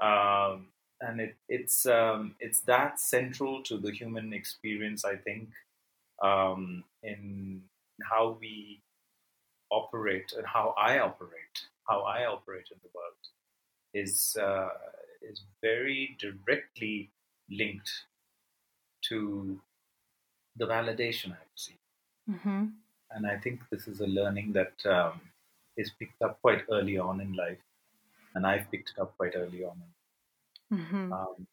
um, 0.00 0.73
and 1.00 1.20
it, 1.20 1.36
it's 1.48 1.86
um, 1.86 2.34
it's 2.40 2.60
that 2.60 3.00
central 3.00 3.62
to 3.64 3.76
the 3.76 3.92
human 3.92 4.32
experience, 4.32 5.04
I 5.04 5.16
think, 5.16 5.48
um, 6.22 6.84
in 7.02 7.62
how 8.02 8.38
we 8.40 8.80
operate 9.70 10.32
and 10.36 10.46
how 10.46 10.74
I 10.78 10.98
operate, 10.98 11.56
how 11.88 12.02
I 12.02 12.26
operate 12.26 12.68
in 12.70 12.78
the 12.82 12.90
world, 12.94 13.22
is 13.92 14.36
uh, 14.40 14.68
is 15.22 15.42
very 15.62 16.16
directly 16.20 17.10
linked 17.50 17.90
to 19.08 19.60
the 20.56 20.66
validation 20.66 21.32
I 21.32 21.42
receive. 21.52 21.76
Mm-hmm. 22.30 22.64
And 23.10 23.26
I 23.26 23.36
think 23.38 23.60
this 23.70 23.86
is 23.86 24.00
a 24.00 24.06
learning 24.06 24.52
that 24.52 24.74
um, 24.86 25.20
is 25.76 25.90
picked 25.98 26.22
up 26.22 26.40
quite 26.40 26.62
early 26.70 26.98
on 26.98 27.20
in 27.20 27.32
life, 27.34 27.58
and 28.34 28.46
I've 28.46 28.70
picked 28.70 28.90
it 28.96 29.00
up 29.00 29.16
quite 29.16 29.34
early 29.36 29.64
on. 29.64 29.82
Mm-hmm. 30.72 31.12
Um, 31.12 31.46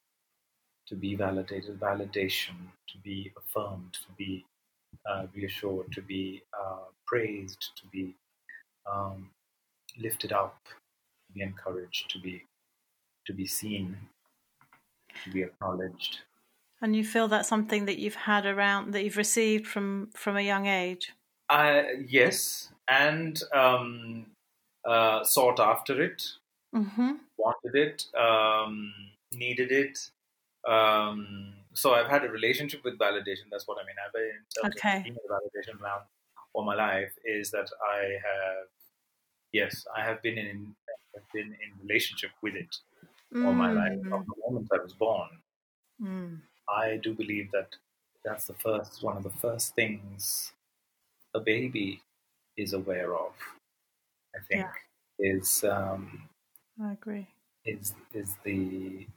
to 0.88 0.96
be 0.96 1.16
validated, 1.16 1.80
validation, 1.80 2.56
to 2.90 2.98
be 3.04 3.32
affirmed, 3.38 3.94
to 3.94 4.12
be 4.18 4.46
uh, 5.10 5.26
reassured, 5.34 5.92
to 5.94 6.02
be 6.02 6.42
uh, 6.54 6.86
praised, 7.06 7.72
to 7.78 7.88
be 7.88 8.14
um, 8.92 9.30
lifted 9.98 10.34
up, 10.34 10.58
to 10.66 11.34
be 11.34 11.42
encouraged, 11.42 12.10
to 12.12 12.20
be 12.20 12.44
to 13.26 13.34
be 13.34 13.46
seen, 13.46 13.96
to 15.24 15.30
be 15.32 15.44
acknowledged. 15.44 16.20
And 16.82 16.96
you 16.96 17.06
feel 17.06 17.28
that's 17.28 17.48
something 17.48 17.86
that 17.86 18.00
you've 18.00 18.16
had 18.16 18.46
around 18.46 18.94
that 18.94 19.04
you've 19.04 19.18
received 19.18 19.68
from 19.68 20.10
from 20.14 20.36
a 20.36 20.42
young 20.42 20.66
age. 20.66 21.14
Uh, 21.50 21.84
yes, 22.08 22.70
and 22.88 23.42
um, 23.54 24.26
uh, 24.86 25.24
sought 25.24 25.60
after 25.60 26.02
it, 26.02 26.24
Mm-hmm. 26.74 27.18
wanted 27.38 27.76
it, 27.76 28.16
um, 28.16 28.94
needed 29.32 29.72
it. 29.72 30.12
Um, 30.68 31.56
so 31.74 31.94
I've 31.94 32.08
had 32.10 32.24
a 32.26 32.30
relationship 32.30 32.84
with 32.84 32.98
validation. 33.00 33.50
That's 33.52 33.68
what 33.68 33.78
I 33.82 33.86
mean. 33.86 33.96
I've 34.06 34.14
been 34.14 34.24
in 34.26 34.46
Okay. 34.64 35.04
being 35.04 35.18
a 35.18 35.34
validation 35.34 35.82
around 35.82 36.06
all 36.54 36.64
my 36.66 36.76
life. 36.76 37.14
Is 37.26 37.52
that 37.52 37.70
I 37.84 38.04
have, 38.24 38.68
yes, 39.54 39.86
I 39.96 40.04
have 40.04 40.22
been 40.22 40.38
in, 40.38 40.76
have 41.16 41.26
been 41.34 41.54
in 41.64 41.88
relationship 41.88 42.32
with 42.42 42.56
it 42.56 42.76
all 43.44 43.54
my 43.54 43.72
life 43.72 44.00
from 44.10 44.24
the 44.28 44.36
moment 44.48 44.70
I 44.74 44.84
was 44.84 44.94
born. 44.94 45.30
Mm. 46.02 46.42
I 46.70 46.98
do 46.98 47.14
believe 47.14 47.52
that 47.52 47.76
that's 48.24 48.46
the 48.48 48.56
first 48.56 49.04
one 49.04 49.16
of 49.18 49.24
the 49.24 49.30
first 49.30 49.76
things 49.76 50.54
a 51.34 51.40
baby 51.42 52.04
is 52.58 52.74
aware 52.74 53.16
of. 53.18 53.34
I 54.36 54.40
think 54.42 54.70
is 55.20 55.64
um, 55.64 56.30
I 56.82 56.92
agree. 56.92 57.30
is 57.66 57.96
is 58.14 58.36
the 58.44 59.08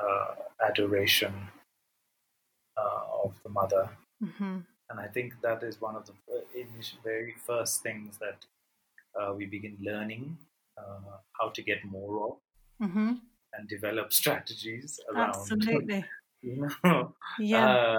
uh, 0.00 0.34
adoration 0.66 1.50
uh, 2.76 3.04
of 3.24 3.40
the 3.42 3.48
mother, 3.48 3.96
Mm-hmm. 4.22 4.58
and 4.90 5.00
I 5.00 5.08
think 5.08 5.40
that 5.42 5.62
is 5.62 5.80
one 5.80 5.96
of 5.96 6.06
the 6.06 6.14
uh, 6.32 7.02
very 7.04 7.34
first 7.34 7.82
things 7.82 8.18
that 8.18 8.46
uh, 9.20 9.34
we 9.34 9.46
begin 9.46 9.78
learning 9.80 10.38
uh, 10.78 11.18
how 11.40 11.50
to 11.50 11.62
get 11.62 11.84
more 11.84 12.28
of 12.28 12.38
Mm-hmm. 12.80 13.28
and 13.52 13.68
develop 13.68 14.12
strategies 14.12 15.00
around. 15.10 15.68
Absolutely. 15.70 16.10
You 16.40 16.68
know, 16.84 17.16
Yeah. 17.36 17.78
uh, 17.92 17.98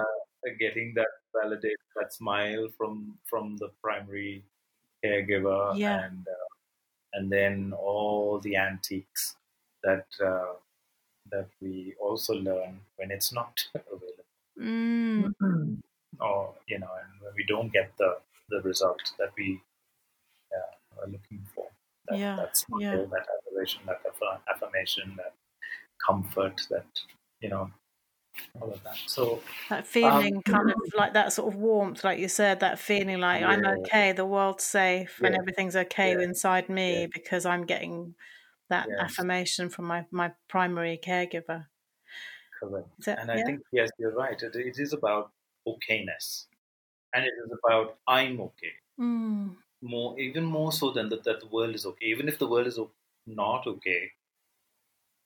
getting 0.58 0.94
that 0.94 1.08
validate 1.34 1.76
that 1.96 2.10
smile 2.14 2.68
from 2.78 3.18
from 3.28 3.56
the 3.58 3.68
primary 3.82 4.46
caregiver 5.04 5.78
Yeah. 5.78 6.04
and 6.06 6.26
uh, 6.26 6.39
and 7.12 7.30
then 7.32 7.72
all 7.72 8.40
the 8.40 8.56
antiques 8.56 9.36
that 9.82 10.06
uh, 10.24 10.54
that 11.30 11.48
we 11.60 11.94
also 12.00 12.34
learn 12.34 12.80
when 12.96 13.10
it's 13.10 13.32
not 13.32 13.60
available 13.74 14.24
mm. 14.56 15.80
or 16.20 16.54
you 16.68 16.78
know 16.78 16.92
and 17.02 17.20
when 17.22 17.34
we 17.34 17.44
don't 17.46 17.72
get 17.72 17.96
the 17.98 18.20
the 18.48 18.60
result 18.62 19.00
that 19.18 19.32
we 19.36 19.62
uh, 20.56 21.00
are 21.02 21.06
looking 21.08 21.46
for 21.54 21.68
that, 22.06 22.18
Yeah, 22.18 22.36
that 22.36 22.56
smile 22.56 22.80
yeah. 22.82 22.96
that 23.06 23.26
adoration 23.38 23.82
that 23.86 24.02
affirmation 24.54 25.16
that 25.16 25.34
comfort 26.06 26.60
that 26.70 26.88
you 27.40 27.48
know 27.48 27.70
all 28.60 28.72
of 28.72 28.82
that 28.82 28.98
so 29.06 29.42
That 29.68 29.86
feeling, 29.86 30.42
Um, 30.42 30.42
kind 30.42 30.68
of 30.70 30.76
like 30.94 31.12
that 31.14 31.32
sort 31.32 31.54
of 31.54 31.60
warmth, 31.60 32.02
like 32.02 32.18
you 32.18 32.28
said, 32.28 32.58
that 32.60 32.78
feeling 32.80 33.18
like 33.20 33.42
I'm 33.44 33.64
okay, 33.64 34.10
the 34.12 34.26
world's 34.26 34.64
safe, 34.64 35.20
and 35.22 35.34
everything's 35.36 35.76
okay 35.76 36.12
Yeah. 36.12 36.20
inside 36.20 36.68
me 36.68 37.06
Yeah. 37.06 37.06
because 37.06 37.46
I'm 37.46 37.66
getting 37.66 38.16
that 38.68 38.90
affirmation 38.98 39.70
from 39.70 39.86
my, 39.86 40.06
my 40.10 40.34
primary 40.48 40.98
caregiver. 40.98 41.68
Correct. 42.58 42.88
That- 43.00 43.18
And 43.18 43.30
I 43.30 43.38
yeah? 43.38 43.42
think, 43.42 43.62
yes, 43.72 43.90
you're 43.98 44.14
right. 44.14 44.40
It, 44.40 44.54
it 44.54 44.78
is 44.78 44.92
about 44.92 45.32
okayness. 45.66 46.46
And 47.14 47.24
it 47.26 47.32
is 47.44 47.52
about 47.64 48.00
I'm 48.08 48.40
okay. 48.40 48.74
Mm. 48.98 49.56
More, 49.82 50.18
even 50.18 50.44
more 50.46 50.72
so 50.72 50.90
than 50.90 51.10
that, 51.10 51.24
that 51.24 51.40
the 51.40 51.46
world 51.46 51.74
is 51.74 51.84
okay. 51.84 52.06
Even 52.06 52.28
if 52.28 52.38
the 52.38 52.46
world 52.48 52.66
is 52.66 52.78
not 53.26 53.66
okay, 53.66 54.12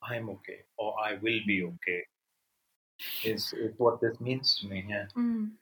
I'm 0.02 0.30
okay 0.30 0.66
or 0.76 1.00
I 1.00 1.14
will 1.14 1.40
be 1.46 1.64
okay. 1.64 2.06
Is, 3.24 3.52
is 3.52 3.72
what 3.78 4.00
this 4.00 4.20
means 4.20 4.58
to 4.60 4.68
me. 4.68 4.84
Yeah. 4.88 5.06
Mm. 5.16 5.52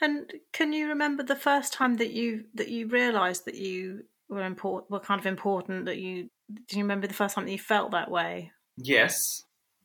And 0.00 0.32
can 0.52 0.72
you 0.72 0.88
remember 0.88 1.22
the 1.22 1.36
first 1.36 1.72
time 1.72 1.96
that 1.96 2.10
you 2.10 2.44
that 2.54 2.68
you 2.68 2.88
realised 2.88 3.44
that 3.44 3.54
you 3.54 4.04
were 4.28 4.44
important, 4.44 4.90
were 4.90 5.00
kind 5.00 5.20
of 5.20 5.26
important? 5.26 5.84
That 5.86 5.98
you 5.98 6.30
do 6.66 6.76
you 6.76 6.82
remember 6.82 7.06
the 7.06 7.14
first 7.14 7.34
time 7.34 7.44
that 7.44 7.52
you 7.52 7.58
felt 7.58 7.92
that 7.92 8.10
way? 8.10 8.52
Yes. 8.76 9.44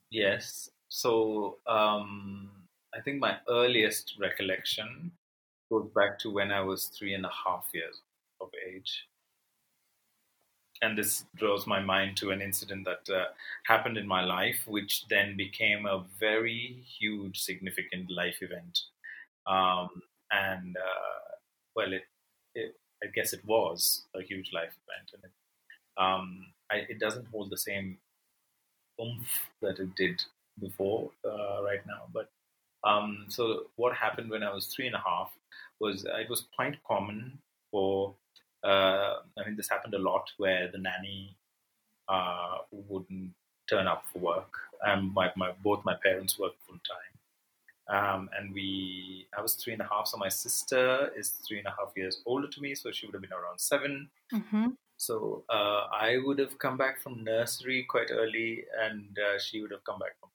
Yes. 0.10 0.70
So 0.90 1.58
um, 1.68 2.50
I 2.96 3.02
think 3.02 3.20
my 3.20 3.38
earliest 3.50 4.16
recollection 4.20 5.12
goes 5.70 5.90
back 5.96 6.18
to 6.20 6.32
when 6.32 6.52
I 6.52 6.62
was 6.62 6.86
three 6.86 7.14
and 7.14 7.26
a 7.26 7.32
half 7.46 7.66
years 7.74 8.02
of 8.42 8.50
age. 8.68 9.08
And 10.86 10.98
this 10.98 11.26
draws 11.42 11.66
my 11.66 11.82
mind 11.94 12.18
to 12.18 12.32
an 12.32 12.42
incident 12.42 12.86
that 12.86 13.06
uh, 13.20 13.30
happened 13.72 13.98
in 13.98 14.08
my 14.08 14.24
life, 14.38 14.60
which 14.76 14.94
then 15.14 15.38
became 15.46 15.82
a 15.86 16.04
very 16.20 16.62
huge, 17.00 17.38
significant 17.50 18.08
life 18.22 18.40
event. 18.48 18.76
Um, 19.56 19.90
and 20.30 20.78
uh, 20.78 21.26
well, 21.76 21.92
it, 21.98 22.06
it, 22.54 22.70
I 23.04 23.08
guess 23.16 23.34
it 23.34 23.44
was 23.46 24.06
a 24.14 24.22
huge 24.30 24.50
life 24.60 24.76
event, 24.84 25.08
and 25.14 25.24
it, 25.28 25.34
um, 26.04 26.26
I, 26.74 26.76
it 26.94 27.00
doesn't 27.00 27.32
hold 27.34 27.50
the 27.50 27.64
same 27.70 27.98
oomph 29.00 29.34
that 29.62 29.80
it 29.80 29.92
did 30.04 30.18
before 30.60 31.12
uh, 31.32 31.58
right 31.70 31.84
now. 31.94 32.04
But 32.14 32.28
Um, 32.86 33.26
so 33.36 33.44
what 33.82 33.94
happened 33.98 34.30
when 34.30 34.44
I 34.44 34.54
was 34.54 34.66
three 34.68 34.88
and 34.88 34.96
a 34.96 35.06
half 35.12 35.32
was 35.84 36.06
uh, 36.06 36.20
it 36.24 36.30
was 36.30 36.42
quite 36.58 36.78
common 36.84 37.20
for 37.72 38.14
uh, 38.66 39.20
I 39.38 39.46
mean 39.46 39.56
this 39.56 39.70
happened 39.70 39.94
a 39.94 40.00
lot 40.00 40.32
where 40.38 40.70
the 40.72 40.78
nanny 40.78 41.38
uh, 42.08 42.58
wouldn't 42.72 43.32
turn 43.70 43.88
up 43.88 44.06
for 44.12 44.20
work. 44.20 44.54
Um, 44.86 45.12
my, 45.14 45.32
my 45.36 45.52
both 45.64 45.84
my 45.86 45.96
parents 46.04 46.38
worked 46.38 46.62
full 46.68 46.76
time. 46.76 47.16
Um, 47.88 48.30
and 48.38 48.54
we, 48.54 49.28
I 49.38 49.42
was 49.42 49.54
three 49.54 49.74
and 49.74 49.82
a 49.82 49.88
half, 49.88 50.08
so 50.08 50.18
my 50.18 50.30
sister 50.30 51.12
is 51.16 51.30
three 51.30 51.60
and 51.60 51.68
a 51.68 51.70
half 51.70 51.92
years 51.96 52.22
older 52.26 52.48
to 52.48 52.62
me, 52.62 52.74
so 52.74 52.92
she 52.92 53.06
would 53.06 53.14
have 53.14 53.22
been 53.22 53.34
around 53.34 53.60
7 53.60 54.10
Mm-hmm. 54.34 54.68
So 54.98 55.44
uh, 55.50 55.88
I 55.92 56.18
would 56.24 56.40
have 56.40 56.58
come 56.58 56.78
back 56.78 57.02
from 57.02 57.24
nursery 57.24 57.86
quite 57.88 58.10
early, 58.12 58.64
and 58.82 59.16
uh, 59.20 59.38
she 59.38 59.62
would 59.62 59.72
have 59.72 59.84
come 59.84 60.00
back 60.00 60.18
from 60.20 60.30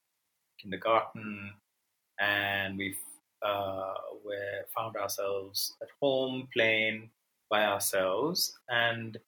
kindergarten, 0.60 1.54
and 2.20 2.78
we 2.78 2.94
uh, 3.42 3.94
were 4.24 4.66
found 4.76 4.96
ourselves 4.96 5.76
at 5.82 5.88
home 6.00 6.46
playing 6.52 7.10
by 7.50 7.64
ourselves. 7.66 8.58
And 8.68 9.18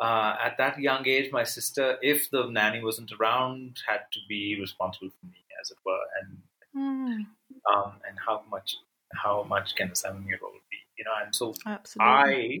uh, 0.00 0.36
at 0.42 0.58
that 0.58 0.78
young 0.80 1.06
age, 1.08 1.32
my 1.32 1.44
sister, 1.44 1.98
if 2.02 2.30
the 2.30 2.48
nanny 2.50 2.82
wasn't 2.82 3.12
around, 3.12 3.80
had 3.86 4.02
to 4.12 4.20
be 4.28 4.58
responsible 4.60 5.10
for 5.10 5.26
me, 5.26 5.44
as 5.60 5.70
it 5.70 5.78
were, 5.86 6.04
and 6.22 6.42
Mm, 6.74 7.26
um, 7.72 8.00
and 8.08 8.18
how 8.24 8.42
much 8.50 8.76
how 9.12 9.44
much 9.44 9.74
can 9.76 9.90
a 9.90 9.94
seven 9.96 10.26
year 10.26 10.38
old 10.42 10.54
be, 10.70 10.76
you 10.98 11.04
know? 11.04 11.12
And 11.24 11.34
so 11.34 11.54
absolutely. 11.66 12.60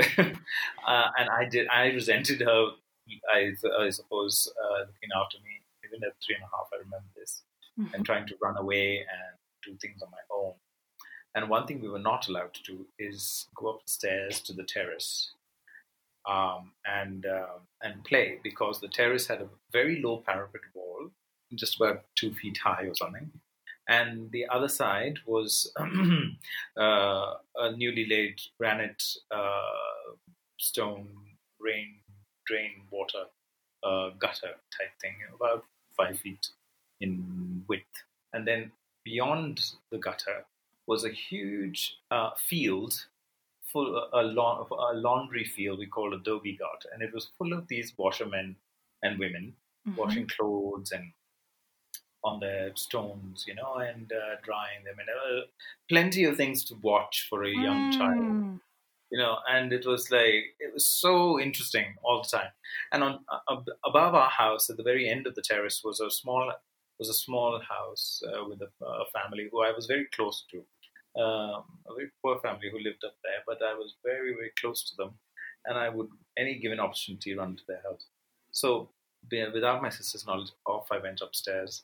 uh, 0.86 1.08
and 1.18 1.28
I 1.30 1.48
did. 1.48 1.68
I 1.68 1.86
resented 1.86 2.40
her. 2.40 2.70
I, 3.32 3.52
I 3.78 3.90
suppose 3.90 4.52
uh, 4.62 4.80
looking 4.80 5.10
after 5.16 5.38
me, 5.38 5.62
even 5.84 6.04
at 6.04 6.12
three 6.24 6.34
and 6.34 6.44
a 6.44 6.48
half. 6.56 6.68
I 6.72 6.76
remember 6.78 7.08
this 7.16 7.42
Mhm. 7.78 7.94
and 7.94 8.04
trying 8.04 8.26
to 8.26 8.36
run 8.42 8.56
away 8.58 8.98
and 8.98 9.38
do 9.64 9.76
things 9.78 10.02
on 10.02 10.10
my 10.10 10.18
own. 10.30 10.54
And 11.38 11.48
one 11.48 11.68
thing 11.68 11.80
we 11.80 11.88
were 11.88 12.00
not 12.00 12.26
allowed 12.26 12.52
to 12.54 12.62
do 12.64 12.86
is 12.98 13.46
go 13.54 13.68
upstairs 13.68 14.40
to 14.40 14.52
the 14.52 14.64
terrace 14.64 15.30
um, 16.28 16.72
and 16.84 17.24
um 17.26 17.60
and 17.80 18.02
play 18.02 18.40
because 18.42 18.80
the 18.80 18.88
terrace 18.88 19.28
had 19.28 19.40
a 19.40 19.48
very 19.72 20.02
low 20.02 20.16
parapet 20.26 20.62
wall, 20.74 21.10
just 21.54 21.76
about 21.76 22.02
two 22.16 22.34
feet 22.34 22.58
high 22.58 22.86
or 22.86 22.94
something. 22.96 23.30
And 23.88 24.32
the 24.32 24.46
other 24.48 24.66
side 24.66 25.20
was 25.26 25.72
uh, 26.76 27.34
a 27.54 27.76
newly 27.76 28.06
laid 28.10 28.40
granite 28.58 29.04
uh, 29.30 30.16
stone 30.58 31.06
rain 31.60 32.00
drain 32.48 32.82
water 32.90 33.26
uh, 33.84 34.08
gutter 34.18 34.54
type 34.76 34.94
thing, 35.00 35.14
about 35.32 35.64
five 35.96 36.18
feet 36.18 36.48
in 37.00 37.64
width. 37.68 38.02
And 38.32 38.44
then 38.44 38.72
beyond 39.04 39.60
the 39.92 39.98
gutter 39.98 40.44
was 40.88 41.04
a 41.04 41.12
huge 41.12 42.00
uh, 42.10 42.34
field, 42.36 43.06
full 43.62 43.96
a, 44.12 44.24
la- 44.24 44.66
a 44.90 44.94
laundry 44.94 45.44
field 45.44 45.78
we 45.80 45.86
called 45.88 46.14
a 46.14 46.18
ghat, 46.18 46.86
and 46.92 47.02
it 47.02 47.14
was 47.14 47.26
full 47.38 47.52
of 47.54 47.68
these 47.68 47.96
washermen 47.98 48.56
and 49.02 49.20
women 49.20 49.56
Mhm. 49.84 49.96
washing 49.96 50.28
clothes 50.28 50.92
and 50.92 51.14
on 52.24 52.40
their 52.40 52.74
stones, 52.76 53.44
you 53.46 53.54
know, 53.54 53.74
and 53.76 54.12
uh, 54.12 54.36
drying 54.42 54.84
them, 54.84 54.96
and 54.98 55.08
uh, 55.08 55.46
plenty 55.88 56.24
of 56.24 56.36
things 56.36 56.64
to 56.64 56.74
watch 56.76 57.26
for 57.28 57.44
a 57.44 57.50
young 57.50 57.88
child 57.90 58.36
Mm. 58.38 58.60
you 59.10 59.18
know 59.18 59.38
and 59.48 59.72
it 59.72 59.86
was 59.86 60.10
like 60.10 60.56
it 60.60 60.72
was 60.74 60.86
so 60.86 61.40
interesting 61.40 61.96
all 62.04 62.22
the 62.22 62.28
time 62.28 62.52
and 62.92 63.02
on 63.04 63.24
uh, 63.30 63.56
above 63.84 64.14
our 64.14 64.30
house 64.30 64.70
at 64.70 64.76
the 64.78 64.82
very 64.82 65.08
end 65.08 65.26
of 65.26 65.34
the 65.36 65.42
terrace 65.42 65.84
was 65.84 66.00
a 66.00 66.10
small 66.10 66.52
was 66.98 67.08
a 67.08 67.14
small 67.14 67.60
house 67.60 68.22
uh, 68.28 68.44
with 68.48 68.60
a, 68.62 68.70
a 68.84 69.06
family 69.16 69.48
who 69.50 69.62
i 69.62 69.72
was 69.72 69.86
very 69.86 70.06
close 70.16 70.44
to 70.50 70.64
um, 71.18 71.64
a 71.88 71.94
very 71.96 72.10
poor 72.22 72.38
family 72.38 72.70
who 72.70 72.78
lived 72.78 73.04
up 73.04 73.16
there 73.24 73.42
but 73.46 73.62
i 73.62 73.74
was 73.74 73.94
very 74.04 74.34
very 74.34 74.52
close 74.60 74.82
to 74.88 74.96
them 74.96 75.10
and 75.66 75.76
i 75.76 75.88
would 75.88 76.08
any 76.36 76.58
given 76.58 76.80
opportunity 76.80 77.34
run 77.34 77.56
to 77.56 77.62
their 77.66 77.82
house. 77.82 78.06
So 78.52 78.90
without 79.30 79.82
my 79.82 79.90
sister's 79.90 80.26
knowledge 80.26 80.52
off 80.66 80.88
i 80.90 80.98
went 80.98 81.20
upstairs. 81.20 81.82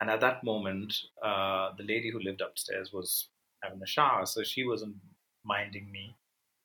And 0.00 0.10
at 0.10 0.20
that 0.20 0.44
moment 0.44 0.94
uh, 1.22 1.70
the 1.78 1.84
lady 1.84 2.10
who 2.10 2.20
lived 2.20 2.40
upstairs 2.40 2.92
was 2.92 3.28
having 3.62 3.82
a 3.82 3.86
shower 3.86 4.26
so 4.26 4.42
she 4.42 4.66
wasn't 4.66 4.96
minding 5.44 5.90
me. 5.90 6.16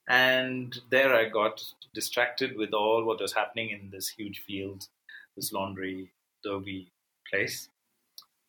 And 0.10 0.78
there 0.90 1.14
I 1.14 1.30
got 1.30 1.64
distracted 1.94 2.58
with 2.58 2.74
all 2.74 3.06
what 3.06 3.22
was 3.22 3.34
happening 3.34 3.70
in 3.70 3.92
this 3.92 4.10
huge 4.10 4.40
field, 4.40 4.88
this 5.36 5.54
laundry 5.54 6.12
dhobi 6.44 6.88
place. 7.30 7.70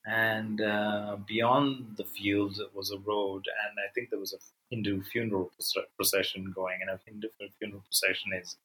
And 0.06 0.60
uh, 0.62 1.18
beyond 1.26 1.96
the 1.96 2.04
field 2.04 2.58
was 2.74 2.90
a 2.90 2.98
road, 2.98 3.44
and 3.46 3.78
I 3.78 3.92
think 3.94 4.08
there 4.08 4.18
was 4.18 4.32
a 4.32 4.38
Hindu 4.70 5.02
funeral 5.02 5.50
procession 5.96 6.52
going. 6.54 6.78
And 6.80 6.90
a 6.90 6.98
Hindu 7.04 7.28
funeral 7.58 7.82
procession 7.82 8.32
is 8.32 8.56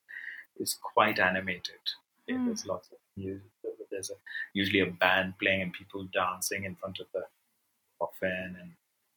is 0.58 0.78
quite 0.82 1.20
animated. 1.20 1.82
Mm. 2.30 2.46
There's 2.46 2.66
lots 2.66 2.90
of 2.92 2.98
music. 3.18 3.44
There's 3.92 4.10
a, 4.10 4.14
usually 4.54 4.80
a 4.80 4.86
band 4.92 5.38
playing 5.40 5.62
and 5.62 5.74
people 5.74 6.08
dancing 6.14 6.64
in 6.64 6.76
front 6.76 7.00
of 7.00 7.08
the 7.14 7.24
coffin, 8.00 8.56
and 8.62 8.72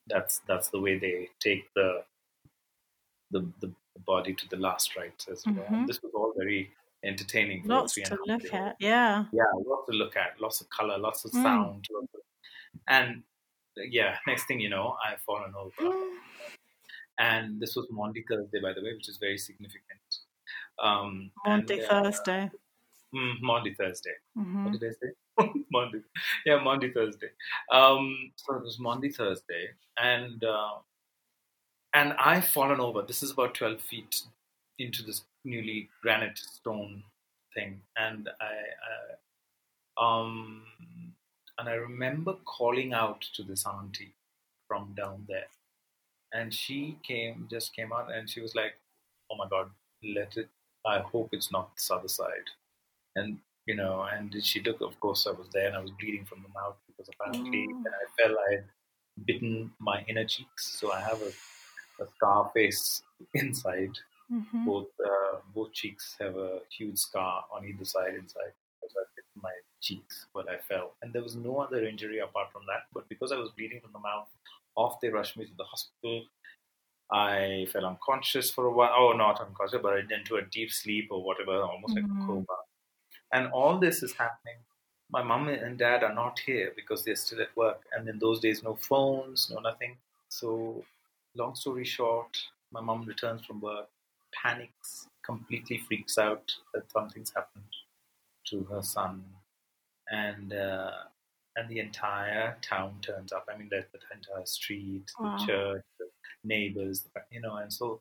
that's 0.08 0.40
that's 0.48 0.70
the 0.70 0.80
way 0.80 0.98
they 0.98 1.28
take 1.40 1.72
the 1.74 2.04
the, 3.30 3.46
the 3.60 3.72
body 4.06 4.34
to 4.34 4.48
the 4.48 4.56
last 4.56 4.96
rites 4.96 5.28
as 5.28 5.44
well. 5.46 5.66
Mhm. 5.70 5.86
This 5.86 6.02
was 6.02 6.12
all 6.14 6.32
very 6.36 6.70
entertaining. 7.04 7.62
Lots 7.66 7.94
to 7.94 8.02
and 8.02 8.12
a 8.12 8.16
half 8.16 8.42
look 8.42 8.54
at. 8.54 8.76
Yeah. 8.80 9.24
Yeah, 9.32 9.44
lots 9.66 9.86
to 9.90 9.96
look 9.96 10.16
at, 10.16 10.40
lots 10.40 10.60
of 10.60 10.68
color, 10.70 10.98
lots 10.98 11.24
of 11.24 11.30
Mm. 11.32 11.42
sound. 11.42 11.86
lots 11.90 12.14
of- 12.14 12.20
and 12.88 13.22
yeah, 13.76 14.18
next 14.26 14.46
thing 14.46 14.60
you 14.60 14.68
know, 14.68 14.96
I've 15.04 15.20
fallen 15.22 15.54
over. 15.54 15.72
Mm. 15.80 16.18
And 17.18 17.60
this 17.60 17.74
was 17.76 17.86
Maundy 17.90 18.24
Thursday, 18.28 18.60
by 18.60 18.72
the 18.72 18.82
way, 18.82 18.94
which 18.94 19.08
is 19.08 19.18
very 19.18 19.38
significant. 19.38 20.00
Um, 20.80 21.30
Monday, 21.44 21.80
and, 21.80 21.90
uh, 21.90 22.02
Thursday. 22.04 22.50
mm, 23.14 23.40
Monday, 23.40 23.74
Thursday. 23.74 24.14
hmm 24.34 24.64
What 24.64 24.78
did 24.78 24.84
I 24.84 24.92
say? 24.92 25.12
Monday. 25.72 26.00
Yeah, 26.46 26.60
Monday, 26.60 26.92
Thursday. 26.92 27.30
Um, 27.70 28.32
so 28.36 28.56
it 28.56 28.62
was 28.62 28.78
Monday, 28.78 29.10
Thursday, 29.10 29.70
and 29.96 30.42
uh, 30.44 30.78
and 31.94 32.12
I've 32.14 32.46
fallen 32.48 32.80
over. 32.80 33.02
This 33.02 33.22
is 33.22 33.30
about 33.32 33.54
twelve 33.54 33.80
feet 33.80 34.22
into 34.78 35.02
this 35.02 35.24
newly 35.44 35.88
granite 36.02 36.38
stone 36.38 37.02
thing, 37.54 37.80
and 37.96 38.28
I, 38.40 38.54
I 38.90 39.18
um, 39.98 40.62
and 41.58 41.68
I 41.68 41.74
remember 41.74 42.34
calling 42.44 42.92
out 42.92 43.22
to 43.34 43.42
this 43.42 43.66
auntie 43.66 44.14
from 44.66 44.94
down 44.96 45.24
there, 45.28 45.48
and 46.32 46.52
she 46.52 46.98
came, 47.02 47.48
just 47.50 47.74
came 47.74 47.92
out, 47.92 48.12
and 48.12 48.28
she 48.28 48.40
was 48.40 48.54
like, 48.54 48.74
"Oh 49.30 49.36
my 49.36 49.48
God, 49.48 49.70
let 50.04 50.36
it. 50.36 50.48
I 50.86 51.00
hope 51.00 51.30
it's 51.32 51.50
not 51.52 51.74
this 51.74 51.90
other 51.90 52.08
side." 52.08 52.48
And 53.16 53.38
you 53.66 53.74
know, 53.76 54.06
and 54.10 54.34
she 54.44 54.62
looked. 54.62 54.82
Of 54.82 54.98
course, 55.00 55.26
I 55.26 55.32
was 55.32 55.48
there, 55.52 55.66
and 55.68 55.76
I 55.76 55.80
was 55.80 55.90
bleeding 56.00 56.24
from 56.24 56.42
the 56.42 56.48
mouth 56.48 56.76
because 56.86 57.08
apparently, 57.12 57.66
when 57.66 57.92
I 57.92 58.22
fell, 58.22 58.36
I 58.48 58.54
had 58.56 58.64
bitten 59.24 59.72
my 59.78 60.04
inner 60.08 60.24
cheeks, 60.24 60.78
so 60.78 60.92
I 60.92 61.00
have 61.00 61.20
a, 61.22 61.32
a 62.02 62.06
scar 62.16 62.50
face 62.54 63.02
inside. 63.34 63.98
Hmm 64.28 64.68
Both 64.68 64.90
uh, 65.04 65.40
both 65.54 65.72
cheeks 65.72 66.16
have 66.20 66.36
a 66.36 66.60
huge 66.70 66.98
scar 66.98 67.46
on 67.52 67.64
either 67.66 67.84
side 67.84 68.14
inside. 68.14 68.54
Because 68.80 68.96
I 68.96 69.04
bit 69.16 69.24
my 69.34 69.52
cheeks 69.80 70.26
when 70.32 70.48
I 70.48 70.58
fell, 70.58 70.96
and 71.02 71.12
there 71.12 71.22
was 71.22 71.34
no 71.36 71.58
other 71.60 71.84
injury 71.84 72.18
apart 72.20 72.52
from 72.52 72.66
that. 72.66 72.84
But 72.92 73.08
because 73.08 73.32
I 73.32 73.36
was 73.36 73.50
bleeding 73.52 73.80
from 73.80 73.92
the 73.92 73.98
mouth, 73.98 74.30
off 74.76 75.00
they 75.00 75.08
rushed 75.08 75.36
me 75.36 75.46
to 75.46 75.54
the 75.54 75.64
hospital. 75.64 76.26
I 77.10 77.66
fell 77.72 77.86
unconscious 77.86 78.50
for 78.50 78.66
a 78.66 78.72
while. 78.72 78.92
Oh, 78.94 79.12
not 79.12 79.40
unconscious, 79.40 79.80
but 79.82 79.92
I 79.92 79.96
went 79.96 80.12
into 80.12 80.36
a 80.36 80.42
deep 80.42 80.70
sleep 80.70 81.08
or 81.10 81.22
whatever, 81.24 81.62
almost 81.62 81.96
like 81.96 82.04
Mhm. 82.04 82.10
a 82.10 82.24
coma. 82.26 82.58
And 83.32 83.52
all 83.52 83.78
this 83.78 84.02
is 84.02 84.14
happening. 84.14 84.58
My 85.10 85.22
mom 85.22 85.48
and 85.48 85.78
dad 85.78 86.04
are 86.04 86.14
not 86.14 86.38
here 86.40 86.72
because 86.76 87.04
they're 87.04 87.16
still 87.16 87.40
at 87.42 87.56
work. 87.56 87.86
And 87.92 88.08
in 88.08 88.18
those 88.18 88.40
days, 88.40 88.62
no 88.62 88.76
phones, 88.76 89.50
no 89.50 89.60
nothing. 89.60 89.98
So, 90.28 90.84
long 91.34 91.54
story 91.54 91.84
short, 91.84 92.38
my 92.70 92.80
mom 92.80 93.04
returns 93.06 93.44
from 93.46 93.60
work, 93.60 93.90
panics, 94.42 95.08
completely 95.24 95.78
freaks 95.78 96.18
out 96.18 96.52
that 96.74 96.90
something's 96.90 97.32
happened 97.34 97.72
to 98.46 98.64
her 98.64 98.82
son, 98.82 99.24
and 100.10 100.52
uh, 100.52 100.92
and 101.56 101.68
the 101.68 101.80
entire 101.80 102.56
town 102.62 103.00
turns 103.02 103.32
up. 103.32 103.46
I 103.52 103.56
mean, 103.58 103.68
there's 103.70 103.86
the 103.92 104.00
entire 104.14 104.46
street, 104.46 105.06
the 105.18 105.24
Wow. 105.24 105.36
church, 105.46 105.84
the 105.98 106.06
neighbors, 106.44 107.06
you 107.30 107.40
know, 107.40 107.56
and 107.56 107.72
so 107.72 108.00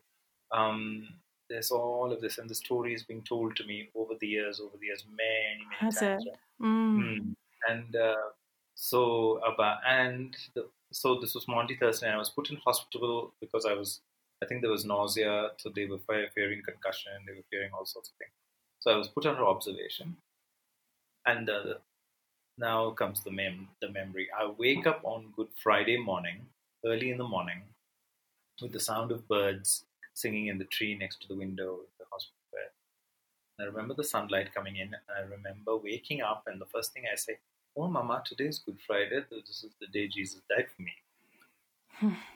um, 0.51 1.07
there's 1.49 1.71
all 1.71 2.11
of 2.13 2.21
this, 2.21 2.37
and 2.37 2.49
the 2.49 2.55
story 2.55 2.93
is 2.93 3.03
being 3.03 3.23
told 3.23 3.55
to 3.57 3.65
me 3.65 3.89
over 3.95 4.13
the 4.19 4.27
years, 4.27 4.59
over 4.59 4.77
the 4.77 4.85
years, 4.87 5.05
many, 5.09 5.65
many 5.65 5.75
Has 5.79 5.95
times. 5.95 6.25
it? 6.25 6.37
Mm. 6.61 7.19
Mm. 7.19 7.35
And 7.67 7.95
uh, 7.95 8.15
so 8.75 9.37
about 9.43 9.79
and 9.85 10.35
the, 10.55 10.69
so 10.91 11.19
this 11.19 11.33
was 11.35 11.47
Maundy 11.47 11.75
Thursday. 11.75 12.07
And 12.07 12.15
I 12.15 12.19
was 12.19 12.29
put 12.29 12.49
in 12.49 12.57
hospital 12.57 13.33
because 13.41 13.65
I 13.65 13.73
was, 13.73 14.01
I 14.41 14.45
think 14.45 14.61
there 14.61 14.71
was 14.71 14.85
nausea, 14.85 15.49
so 15.57 15.69
they 15.69 15.85
were 15.85 15.99
fearing 16.33 16.61
concussion. 16.63 17.11
They 17.25 17.33
were 17.33 17.45
fearing 17.49 17.71
all 17.73 17.85
sorts 17.85 18.09
of 18.09 18.15
things. 18.17 18.31
So 18.79 18.91
I 18.91 18.97
was 18.97 19.07
put 19.07 19.25
under 19.25 19.45
observation, 19.45 20.17
and 21.25 21.49
uh, 21.49 21.75
now 22.57 22.91
comes 22.91 23.23
the 23.23 23.31
mem 23.31 23.69
the 23.81 23.89
memory. 23.89 24.27
I 24.37 24.51
wake 24.57 24.85
up 24.85 25.01
on 25.03 25.33
Good 25.35 25.49
Friday 25.61 25.97
morning, 25.97 26.47
early 26.85 27.09
in 27.09 27.17
the 27.17 27.27
morning, 27.27 27.63
with 28.61 28.73
the 28.73 28.79
sound 28.79 29.11
of 29.11 29.27
birds 29.27 29.85
singing 30.13 30.47
in 30.47 30.57
the 30.57 30.65
tree 30.65 30.95
next 30.95 31.21
to 31.21 31.27
the 31.27 31.35
window 31.35 31.73
of 31.73 31.89
the 31.99 32.05
hospital 32.11 32.37
bed. 32.51 32.71
I 33.59 33.63
remember 33.65 33.95
the 33.95 34.03
sunlight 34.03 34.53
coming 34.53 34.77
in. 34.77 34.95
I 35.15 35.21
remember 35.21 35.77
waking 35.77 36.21
up, 36.21 36.43
and 36.45 36.61
the 36.61 36.65
first 36.67 36.93
thing 36.93 37.05
I 37.11 37.15
say, 37.15 37.39
"Oh, 37.75 37.87
Mama, 37.87 38.21
today 38.23 38.47
is 38.47 38.59
Good 38.59 38.79
Friday. 38.85 39.25
This 39.31 39.63
is 39.63 39.73
the 39.81 39.87
day 39.87 40.07
Jesus 40.07 40.41
died 40.47 40.69
for 40.75 40.83
me." 40.83 40.93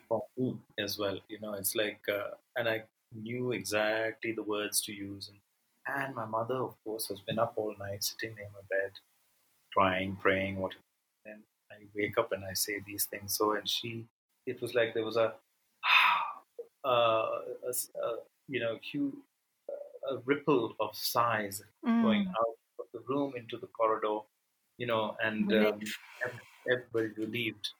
For 0.07 0.23
me 0.37 0.59
as 0.79 0.97
well, 0.97 1.19
you 1.27 1.39
know, 1.39 1.53
it's 1.53 1.75
like, 1.75 2.01
uh, 2.09 2.31
and 2.55 2.67
I 2.69 2.83
knew 3.13 3.51
exactly 3.51 4.33
the 4.33 4.43
words 4.43 4.81
to 4.83 4.93
use, 4.93 5.29
and 5.29 5.39
and 5.87 6.15
my 6.15 6.25
mother, 6.25 6.55
of 6.57 6.75
course, 6.83 7.07
has 7.09 7.21
been 7.21 7.39
up 7.39 7.53
all 7.57 7.75
night, 7.79 8.03
sitting 8.03 8.35
near 8.35 8.49
my 8.53 8.61
bed, 8.69 8.91
crying, 9.73 10.15
praying, 10.17 10.57
whatever. 10.57 10.83
And 11.25 11.43
I 11.71 11.87
wake 11.95 12.17
up 12.17 12.31
and 12.31 12.45
I 12.45 12.53
say 12.53 12.81
these 12.85 13.05
things. 13.05 13.35
So, 13.37 13.53
and 13.53 13.67
she, 13.69 14.07
it 14.45 14.61
was 14.61 14.75
like 14.75 14.93
there 14.93 15.05
was 15.05 15.17
a, 15.17 15.35
uh, 16.83 16.87
a, 17.63 17.69
a 18.03 18.17
you 18.47 18.59
know, 18.59 18.79
huge, 18.81 19.15
a 20.09 20.17
ripple 20.19 20.75
of 20.79 20.95
sighs 20.95 21.63
Mm. 21.85 22.01
going 22.01 22.25
out 22.39 22.57
of 22.79 22.85
the 22.93 22.99
room 23.01 23.35
into 23.35 23.57
the 23.57 23.67
corridor, 23.67 24.19
you 24.77 24.87
know, 24.87 25.15
and 25.23 25.53
um, 25.53 25.91
everybody 26.71 27.09
relieved, 27.21 27.71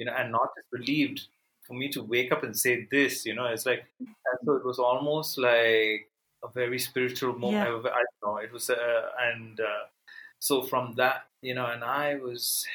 you 0.00 0.06
know, 0.06 0.14
and 0.20 0.32
not 0.32 0.48
just 0.56 0.68
relieved 0.72 1.20
for 1.66 1.74
me 1.80 1.86
to 1.90 2.02
wake 2.02 2.32
up 2.32 2.42
and 2.46 2.56
say 2.64 2.88
this, 2.90 3.26
you 3.28 3.34
know, 3.36 3.46
it's 3.54 3.66
like, 3.66 3.84
and 4.00 4.38
so 4.44 4.56
it 4.60 4.64
was 4.64 4.78
almost 4.78 5.36
like 5.38 6.08
a 6.42 6.48
very 6.60 6.78
spiritual 6.78 7.34
moment. 7.46 7.84
Yeah. 7.84 7.90
I 7.92 8.02
don't 8.06 8.22
know, 8.24 8.36
it 8.46 8.52
was, 8.56 8.70
uh, 8.70 9.10
and 9.28 9.60
uh, 9.60 9.84
so 10.38 10.62
from 10.62 10.94
that, 10.96 11.18
you 11.42 11.54
know, 11.54 11.66
and 11.74 11.84
I 11.84 12.16
was 12.16 12.66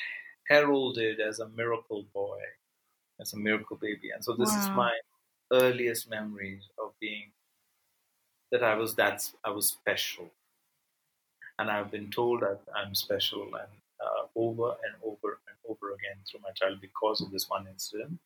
heralded 0.52 1.20
as 1.20 1.40
a 1.40 1.50
miracle 1.50 2.04
boy, 2.14 2.42
as 3.20 3.34
a 3.34 3.38
miracle 3.48 3.78
baby, 3.88 4.12
and 4.14 4.24
so 4.24 4.32
this 4.42 4.54
is 4.54 4.70
my 4.70 4.94
earliest 5.52 6.10
memories 6.18 6.70
of 6.78 6.94
being 7.00 7.32
that 8.52 8.64
I 8.64 8.76
was 8.76 8.96
that 9.02 9.18
I 9.44 9.50
was 9.50 9.68
special, 9.68 10.30
and 11.58 11.72
I've 11.72 11.92
been 11.92 12.12
told 12.12 12.42
that 12.42 12.62
I'm 12.76 12.94
special, 12.96 13.44
and 13.56 13.74
over 14.36 14.72
and 14.86 14.96
over 15.04 15.42
and 15.48 15.58
over 15.70 15.94
again 15.94 16.18
through 16.30 16.42
my 16.42 16.52
child 16.52 16.82
because 16.82 17.22
of 17.22 17.32
this 17.32 17.50
one 17.50 17.68
incident. 17.68 18.20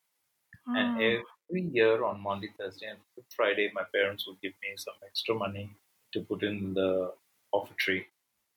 And 0.74 0.96
Oh. 0.96 1.24
every 1.48 1.62
year 1.62 2.04
on 2.04 2.20
Monday, 2.20 2.48
Thursday, 2.58 2.86
and 2.88 3.00
Friday, 3.30 3.70
my 3.74 3.84
parents 3.84 4.26
would 4.26 4.40
give 4.40 4.54
me 4.62 4.76
some 4.76 4.94
extra 5.06 5.34
money 5.34 5.76
to 6.12 6.22
put 6.22 6.42
in 6.42 6.74
the 6.74 7.14
offertory 7.52 8.08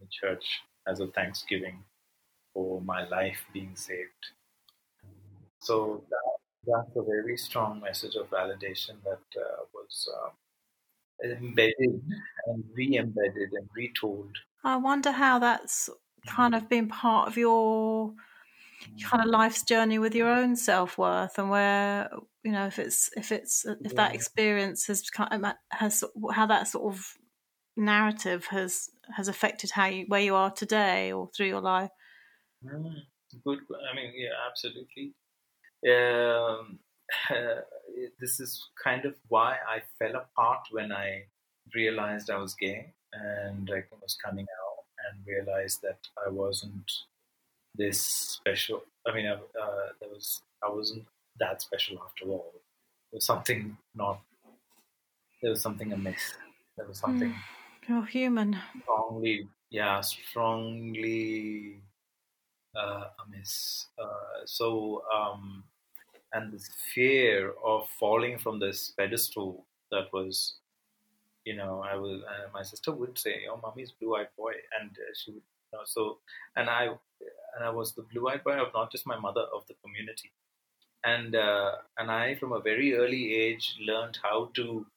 in 0.01 0.07
church 0.09 0.61
as 0.87 0.99
a 0.99 1.07
thanksgiving 1.07 1.85
for 2.53 2.81
my 2.81 3.07
life 3.07 3.45
being 3.53 3.75
saved. 3.75 4.31
So 5.59 6.03
that, 6.09 6.37
that's 6.65 6.95
a 6.95 7.03
very 7.03 7.37
strong 7.37 7.79
message 7.79 8.15
of 8.15 8.29
validation 8.29 9.01
that 9.03 9.41
uh, 9.41 9.65
was 9.73 10.09
um, 10.21 10.31
embedded 11.23 12.03
and 12.47 12.63
re-embedded 12.73 13.53
and 13.53 13.69
retold. 13.75 14.37
I 14.63 14.77
wonder 14.77 15.11
how 15.11 15.39
that's 15.39 15.89
kind 16.27 16.55
of 16.55 16.69
been 16.69 16.87
part 16.87 17.27
of 17.27 17.37
your 17.37 18.13
kind 19.09 19.23
of 19.23 19.29
life's 19.29 19.63
journey 19.63 19.99
with 19.99 20.15
your 20.15 20.29
own 20.29 20.55
self 20.55 20.97
worth, 20.97 21.37
and 21.37 21.49
where 21.49 22.09
you 22.43 22.51
know 22.51 22.67
if 22.67 22.79
it's 22.79 23.09
if 23.15 23.31
it's 23.31 23.65
if 23.81 23.95
that 23.95 24.15
experience 24.15 24.87
has 24.87 25.09
kind 25.09 25.45
of 25.45 25.53
has 25.71 26.03
how 26.31 26.45
that 26.45 26.67
sort 26.67 26.93
of 26.93 27.13
narrative 27.75 28.45
has 28.47 28.89
has 29.15 29.27
affected 29.27 29.71
how 29.71 29.85
you 29.85 30.05
where 30.07 30.21
you 30.21 30.35
are 30.35 30.51
today 30.51 31.11
or 31.11 31.29
through 31.35 31.47
your 31.47 31.61
life. 31.61 31.89
Mm, 32.65 32.93
good. 33.43 33.59
I 33.91 33.95
mean, 33.95 34.13
yeah, 34.15 34.29
absolutely. 34.49 35.13
Um, 35.85 36.79
this 38.19 38.39
is 38.39 38.69
kind 38.81 39.05
of 39.05 39.15
why 39.27 39.57
I 39.67 39.81
fell 39.99 40.15
apart 40.15 40.67
when 40.71 40.91
I 40.91 41.23
realized 41.75 42.29
I 42.29 42.37
was 42.37 42.55
gay 42.55 42.93
and 43.13 43.69
I 43.71 43.83
was 44.01 44.17
coming 44.23 44.45
out 44.45 44.72
and 45.09 45.25
realized 45.27 45.81
that 45.81 45.99
I 46.25 46.29
wasn't 46.29 46.91
this 47.75 48.01
special. 48.01 48.83
I 49.07 49.13
mean, 49.13 49.25
I, 49.27 49.33
uh, 49.33 49.89
there 49.99 50.09
was 50.09 50.41
I 50.63 50.69
wasn't 50.69 51.05
that 51.39 51.61
special 51.61 52.01
after 52.03 52.25
all. 52.27 52.51
There 53.11 53.17
was 53.17 53.25
something 53.25 53.77
not. 53.95 54.21
There 55.41 55.51
was 55.51 55.61
something 55.61 55.91
amiss. 55.93 56.35
There 56.77 56.87
was 56.87 56.99
something 56.99 57.35
You're 57.87 58.05
human. 58.05 58.59
strongly, 58.81 59.47
yeah, 59.69 60.01
strongly 60.01 61.81
uh, 62.75 63.09
amiss. 63.25 63.87
Uh, 63.97 64.45
so, 64.45 65.03
um, 65.13 65.63
and 66.33 66.51
this 66.51 66.69
fear 66.93 67.53
of 67.63 67.87
falling 67.99 68.39
from 68.39 68.59
this 68.59 68.89
pedestal 68.91 69.65
that 69.91 70.11
was, 70.13 70.55
you 71.45 71.55
know, 71.55 71.81
I 71.83 71.95
was, 71.95 72.21
uh, 72.23 72.49
my 72.53 72.63
sister 72.63 72.91
would 72.91 73.17
say, 73.17 73.45
"Oh, 73.49 73.57
mommy's 73.57 73.91
blue-eyed 73.91 74.29
boy," 74.37 74.53
and 74.79 74.91
uh, 74.91 75.13
she 75.15 75.31
would, 75.31 75.43
you 75.43 75.77
know, 75.77 75.83
so, 75.85 76.19
and 76.55 76.69
I, 76.69 76.85
and 77.55 77.63
I 77.63 77.69
was 77.69 77.93
the 77.93 78.03
blue-eyed 78.03 78.43
boy 78.43 78.57
of 78.61 78.73
not 78.73 78.91
just 78.91 79.07
my 79.07 79.17
mother, 79.19 79.41
of 79.41 79.65
the 79.67 79.75
community, 79.83 80.31
and 81.03 81.35
uh, 81.35 81.77
and 81.97 82.11
I, 82.11 82.35
from 82.35 82.53
a 82.53 82.61
very 82.61 82.95
early 82.95 83.33
age, 83.35 83.75
learned 83.81 84.19
how 84.23 84.51
to 84.55 84.87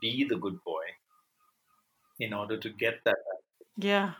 be 0.00 0.24
the 0.24 0.36
good 0.36 0.62
boy 0.64 0.84
in 2.18 2.32
order 2.32 2.56
to 2.58 2.70
get 2.70 3.02
that 3.04 3.16
Yeah. 3.76 4.14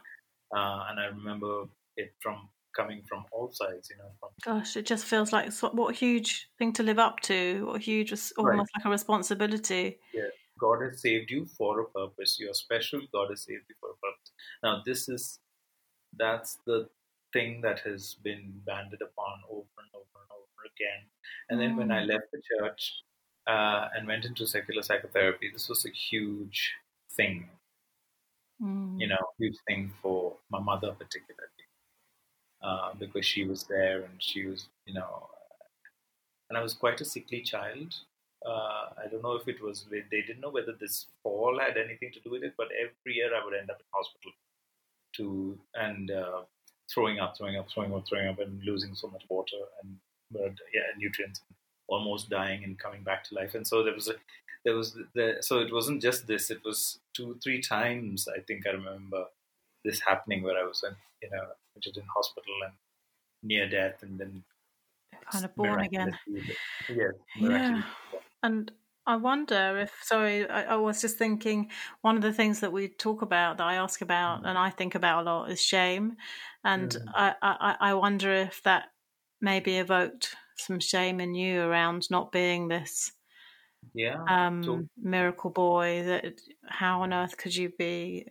uh, 0.54 0.86
and 0.90 1.00
I 1.00 1.06
remember 1.06 1.66
it 1.96 2.14
from 2.20 2.48
coming 2.74 3.02
from 3.08 3.24
all 3.32 3.50
sides, 3.52 3.90
you 3.90 3.96
know. 3.96 4.12
From, 4.20 4.30
Gosh, 4.44 4.76
it 4.76 4.86
just 4.86 5.06
feels 5.06 5.32
like 5.32 5.52
what 5.72 5.94
a 5.94 5.96
huge 5.96 6.50
thing 6.58 6.72
to 6.74 6.82
live 6.82 6.98
up 6.98 7.20
to. 7.22 7.66
What 7.66 7.76
a 7.76 7.78
huge, 7.78 8.10
res- 8.12 8.32
Right. 8.42 8.52
almost 8.52 8.70
like 8.76 8.84
a 8.84 8.90
responsibility. 8.90 9.98
God 10.58 10.82
has 10.82 11.00
saved 11.00 11.30
you 11.30 11.46
for 11.46 11.80
a 11.80 11.88
purpose. 11.90 12.38
You're 12.40 12.54
special. 12.54 13.00
God 13.12 13.30
has 13.30 13.44
saved 13.44 13.64
you 13.68 13.74
for 13.80 13.90
a 13.90 13.96
purpose. 13.96 14.32
Now, 14.62 14.82
this 14.84 15.08
is 15.08 15.40
that's 16.12 16.56
the 16.66 16.90
thing 17.32 17.60
that 17.62 17.80
has 17.80 18.14
been 18.14 18.62
banded 18.66 19.02
upon 19.02 19.42
over 19.50 19.68
and 19.78 19.90
over 19.94 20.18
and 20.22 20.30
over 20.32 20.62
again. 20.74 21.10
And 21.50 21.60
then 21.60 21.76
when 21.76 21.90
I 21.90 22.02
Mm. 22.02 22.06
left 22.06 22.30
the 22.32 22.42
church 22.58 23.02
uh, 23.46 23.88
and 23.94 24.06
went 24.06 24.24
into 24.24 24.46
secular 24.46 24.82
psychotherapy, 24.82 25.50
this 25.50 25.68
was 25.68 25.84
a 25.86 25.90
huge 25.90 26.74
thing, 27.12 27.50
Mm. 28.60 28.98
you 28.98 29.06
know, 29.08 29.32
huge 29.38 29.56
thing 29.66 29.92
for 30.02 30.38
my 30.48 30.58
mother 30.60 30.92
particularly, 30.92 31.64
uh, 32.62 32.94
because 32.94 33.26
she 33.26 33.44
was 33.44 33.64
there 33.64 34.02
and 34.02 34.22
she 34.22 34.46
was, 34.46 34.68
you 34.86 34.94
know, 34.94 35.28
and 36.48 36.58
I 36.58 36.62
was 36.62 36.74
quite 36.74 37.00
a 37.00 37.04
sickly 37.04 37.42
child. 37.42 37.94
Uh, 38.46 38.90
I 39.04 39.08
don't 39.10 39.22
know 39.22 39.34
if 39.34 39.48
it 39.48 39.60
was 39.62 39.86
they 39.90 40.20
didn't 40.22 40.40
know 40.40 40.50
whether 40.50 40.72
this 40.72 41.06
fall 41.22 41.58
had 41.58 41.76
anything 41.76 42.12
to 42.12 42.20
do 42.20 42.30
with 42.30 42.44
it, 42.44 42.54
but 42.56 42.68
every 42.78 43.14
year 43.14 43.30
I 43.34 43.44
would 43.44 43.54
end 43.54 43.70
up 43.70 43.80
in 43.80 43.86
hospital 43.92 44.32
to 45.16 45.58
and 45.74 46.10
uh, 46.10 46.42
throwing 46.92 47.18
up, 47.18 47.36
throwing 47.36 47.56
up, 47.56 47.66
throwing 47.72 47.92
up, 47.92 48.04
throwing 48.08 48.28
up, 48.28 48.38
and 48.38 48.62
losing 48.62 48.94
so 48.94 49.08
much 49.08 49.24
water 49.28 49.56
and 49.82 49.96
yeah, 50.72 50.82
nutrients, 50.96 51.40
almost 51.88 52.30
dying 52.30 52.62
and 52.64 52.78
coming 52.78 53.02
back 53.02 53.24
to 53.24 53.34
life. 53.34 53.54
And 53.54 53.66
so 53.66 53.82
there 53.82 53.94
was 53.94 54.08
a 54.08 54.14
there 54.64 54.74
was 54.74 54.96
the 55.14 55.38
so 55.40 55.58
it 55.58 55.72
wasn't 55.72 56.02
just 56.02 56.26
this; 56.26 56.50
it 56.50 56.64
was 56.64 57.00
two, 57.14 57.38
three 57.42 57.60
times. 57.60 58.28
I 58.28 58.40
think 58.40 58.66
I 58.66 58.70
remember 58.70 59.24
this 59.84 60.00
happening 60.00 60.42
where 60.42 60.58
I 60.58 60.64
was 60.64 60.84
in 60.84 60.94
you 61.22 61.30
know 61.30 61.46
admitted 61.76 61.96
in 61.96 62.06
hospital 62.14 62.54
and 62.64 62.74
near 63.42 63.68
death, 63.68 64.02
and 64.02 64.18
then 64.18 64.44
Kind 65.30 65.44
of 65.44 65.54
born 65.56 65.80
again. 65.80 66.16
Yes, 66.88 67.12
Yeah. 67.38 67.82
And 68.42 68.70
I 69.06 69.16
wonder 69.16 69.78
if, 69.78 69.92
sorry, 70.02 70.48
I, 70.48 70.74
I 70.74 70.76
was 70.76 71.00
just 71.00 71.16
thinking 71.18 71.70
one 72.02 72.16
of 72.16 72.22
the 72.22 72.32
things 72.32 72.60
that 72.60 72.72
we 72.72 72.88
talk 72.88 73.22
about, 73.22 73.58
that 73.58 73.66
I 73.66 73.76
ask 73.76 74.00
about, 74.00 74.46
and 74.46 74.58
I 74.58 74.70
think 74.70 74.94
about 74.94 75.22
a 75.22 75.30
lot 75.30 75.50
is 75.50 75.62
shame. 75.62 76.16
And 76.64 76.90
Mm. 76.90 77.12
I, 77.14 77.34
I, 77.42 77.76
I 77.80 77.94
wonder 77.94 78.32
if 78.32 78.62
that 78.64 78.88
maybe 79.40 79.76
evoked 79.78 80.34
some 80.56 80.80
shame 80.80 81.20
in 81.20 81.34
you 81.34 81.62
around 81.62 82.10
not 82.10 82.32
being 82.32 82.68
this 82.68 83.12
Yeah. 83.94 84.24
um, 84.28 84.62
So- 84.62 84.88
miracle 84.96 85.50
boy. 85.50 86.02
That 86.04 86.40
how 86.68 87.02
on 87.02 87.12
earth 87.12 87.36
could 87.36 87.54
you 87.54 87.70
be 87.78 88.26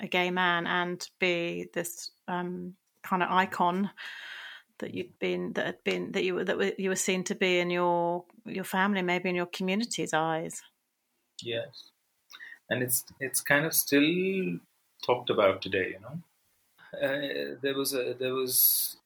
a 0.00 0.08
gay 0.08 0.30
man 0.30 0.66
and 0.66 1.06
be 1.20 1.68
this 1.74 2.10
um, 2.28 2.74
kind 3.02 3.22
of 3.22 3.30
icon 3.30 3.90
that 4.78 4.94
you'd 4.94 5.18
been 5.18 5.52
that 5.54 5.66
had 5.66 5.84
been 5.84 6.12
that 6.12 6.24
you 6.24 6.34
were 6.34 6.44
that 6.44 6.58
were- 6.58 6.74
you 6.78 6.88
were 6.90 6.96
seen 6.96 7.24
to 7.24 7.34
be 7.34 7.58
in 7.58 7.70
your 7.70 8.24
your 8.44 8.64
family, 8.64 9.02
maybe 9.02 9.28
in 9.28 9.34
your 9.36 9.46
community's 9.46 10.12
eyes. 10.14 10.62
Yes, 11.42 11.90
and 12.70 12.82
it's 12.82 13.04
it's 13.20 13.40
kind 13.40 13.66
of 13.66 13.74
still 13.74 14.58
talked 15.04 15.30
about 15.30 15.62
today. 15.62 15.94
You 15.94 16.00
know, 16.00 16.22
uh, 17.02 17.58
there 17.62 17.74
was 17.76 17.94
a 17.94 18.14
there 18.14 18.34
was. 18.34 18.96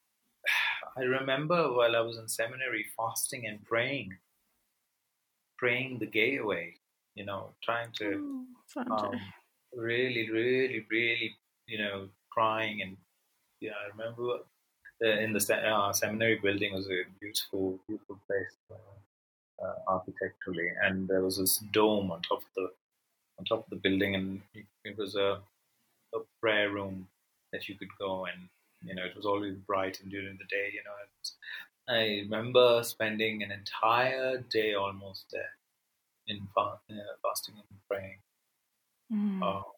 I 0.97 1.03
remember 1.03 1.73
while 1.73 1.95
I 1.97 2.01
was 2.01 2.19
in 2.19 2.29
seminary, 2.29 2.85
fasting 2.97 3.47
and 3.47 3.65
praying, 3.65 4.19
praying 5.59 5.99
the 5.99 6.07
gay 6.07 6.37
away. 6.37 6.77
You 7.15 7.25
know, 7.25 7.55
trying 7.63 7.93
to 7.99 8.47
Sanjay. 8.75 9.15
um, 9.15 9.21
really, 9.75 10.31
really, 10.31 10.87
really, 10.91 11.37
you 11.67 11.79
know, 11.79 12.09
crying 12.31 12.83
and 12.83 12.97
yeah, 13.61 13.73
I 13.85 13.89
remember 13.97 14.39
in 15.09 15.33
the 15.33 15.55
uh, 15.55 15.93
seminary 15.93 16.37
building 16.39 16.75
was 16.75 16.87
a 16.89 17.03
beautiful, 17.21 17.79
beautiful 17.89 18.21
place 18.27 18.57
uh, 18.71 19.65
uh, 19.65 19.75
architecturally, 19.89 20.71
and 20.83 21.09
there 21.09 21.23
was 21.23 21.39
this 21.39 21.59
dome 21.73 22.11
on 22.11 22.23
top 22.23 22.39
of 22.41 22.49
the 22.57 22.71
on 23.39 23.45
top 23.47 23.65
of 23.65 23.71
the 23.71 23.77
building, 23.77 24.15
and 24.15 24.43
it, 24.55 24.67
it 24.85 24.99
was 24.99 25.17
a 25.17 25.43
a 26.15 26.21
prayer 26.41 26.71
room 26.71 27.09
that 27.53 27.69
you 27.69 27.77
could 27.77 27.89
go 27.99 28.27
and 28.27 28.49
you 28.83 28.95
know 28.95 29.05
it 29.05 29.17
was 29.17 29.27
always 29.27 29.57
bright 29.57 30.01
and 30.01 30.11
during 30.11 30.37
the 30.39 30.45
day 30.45 30.71
you 30.73 30.83
know 30.85 30.95
I 31.89 32.21
remember 32.23 32.83
spending 32.85 33.43
an 33.43 33.51
entire 33.51 34.39
day 34.39 34.75
almost 34.75 35.27
there 35.33 35.57
in 36.29 36.47
fa- 36.55 36.81
uh, 36.91 37.17
fasting 37.23 37.57
and 37.57 37.81
praying. 37.89 38.19
Mm. 39.13 39.43
Oh, 39.43 39.75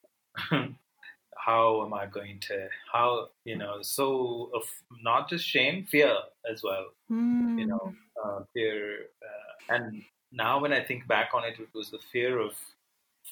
how 1.36 1.84
am 1.84 1.94
I 1.94 2.06
going 2.06 2.38
to? 2.48 2.68
How 2.92 3.28
you 3.44 3.56
know? 3.56 3.78
So 3.82 4.50
of 4.54 4.62
not 5.02 5.28
just 5.28 5.46
shame, 5.46 5.84
fear 5.84 6.14
as 6.50 6.62
well. 6.62 6.86
Mm. 7.10 7.58
You 7.58 7.66
know, 7.66 7.94
uh, 8.22 8.40
fear, 8.52 9.06
uh, 9.22 9.74
and 9.74 10.02
now 10.30 10.60
when 10.60 10.72
I 10.72 10.82
think 10.82 11.06
back 11.06 11.30
on 11.34 11.44
it, 11.44 11.58
it 11.58 11.68
was 11.74 11.90
the 11.90 11.98
fear 12.12 12.38
of 12.38 12.52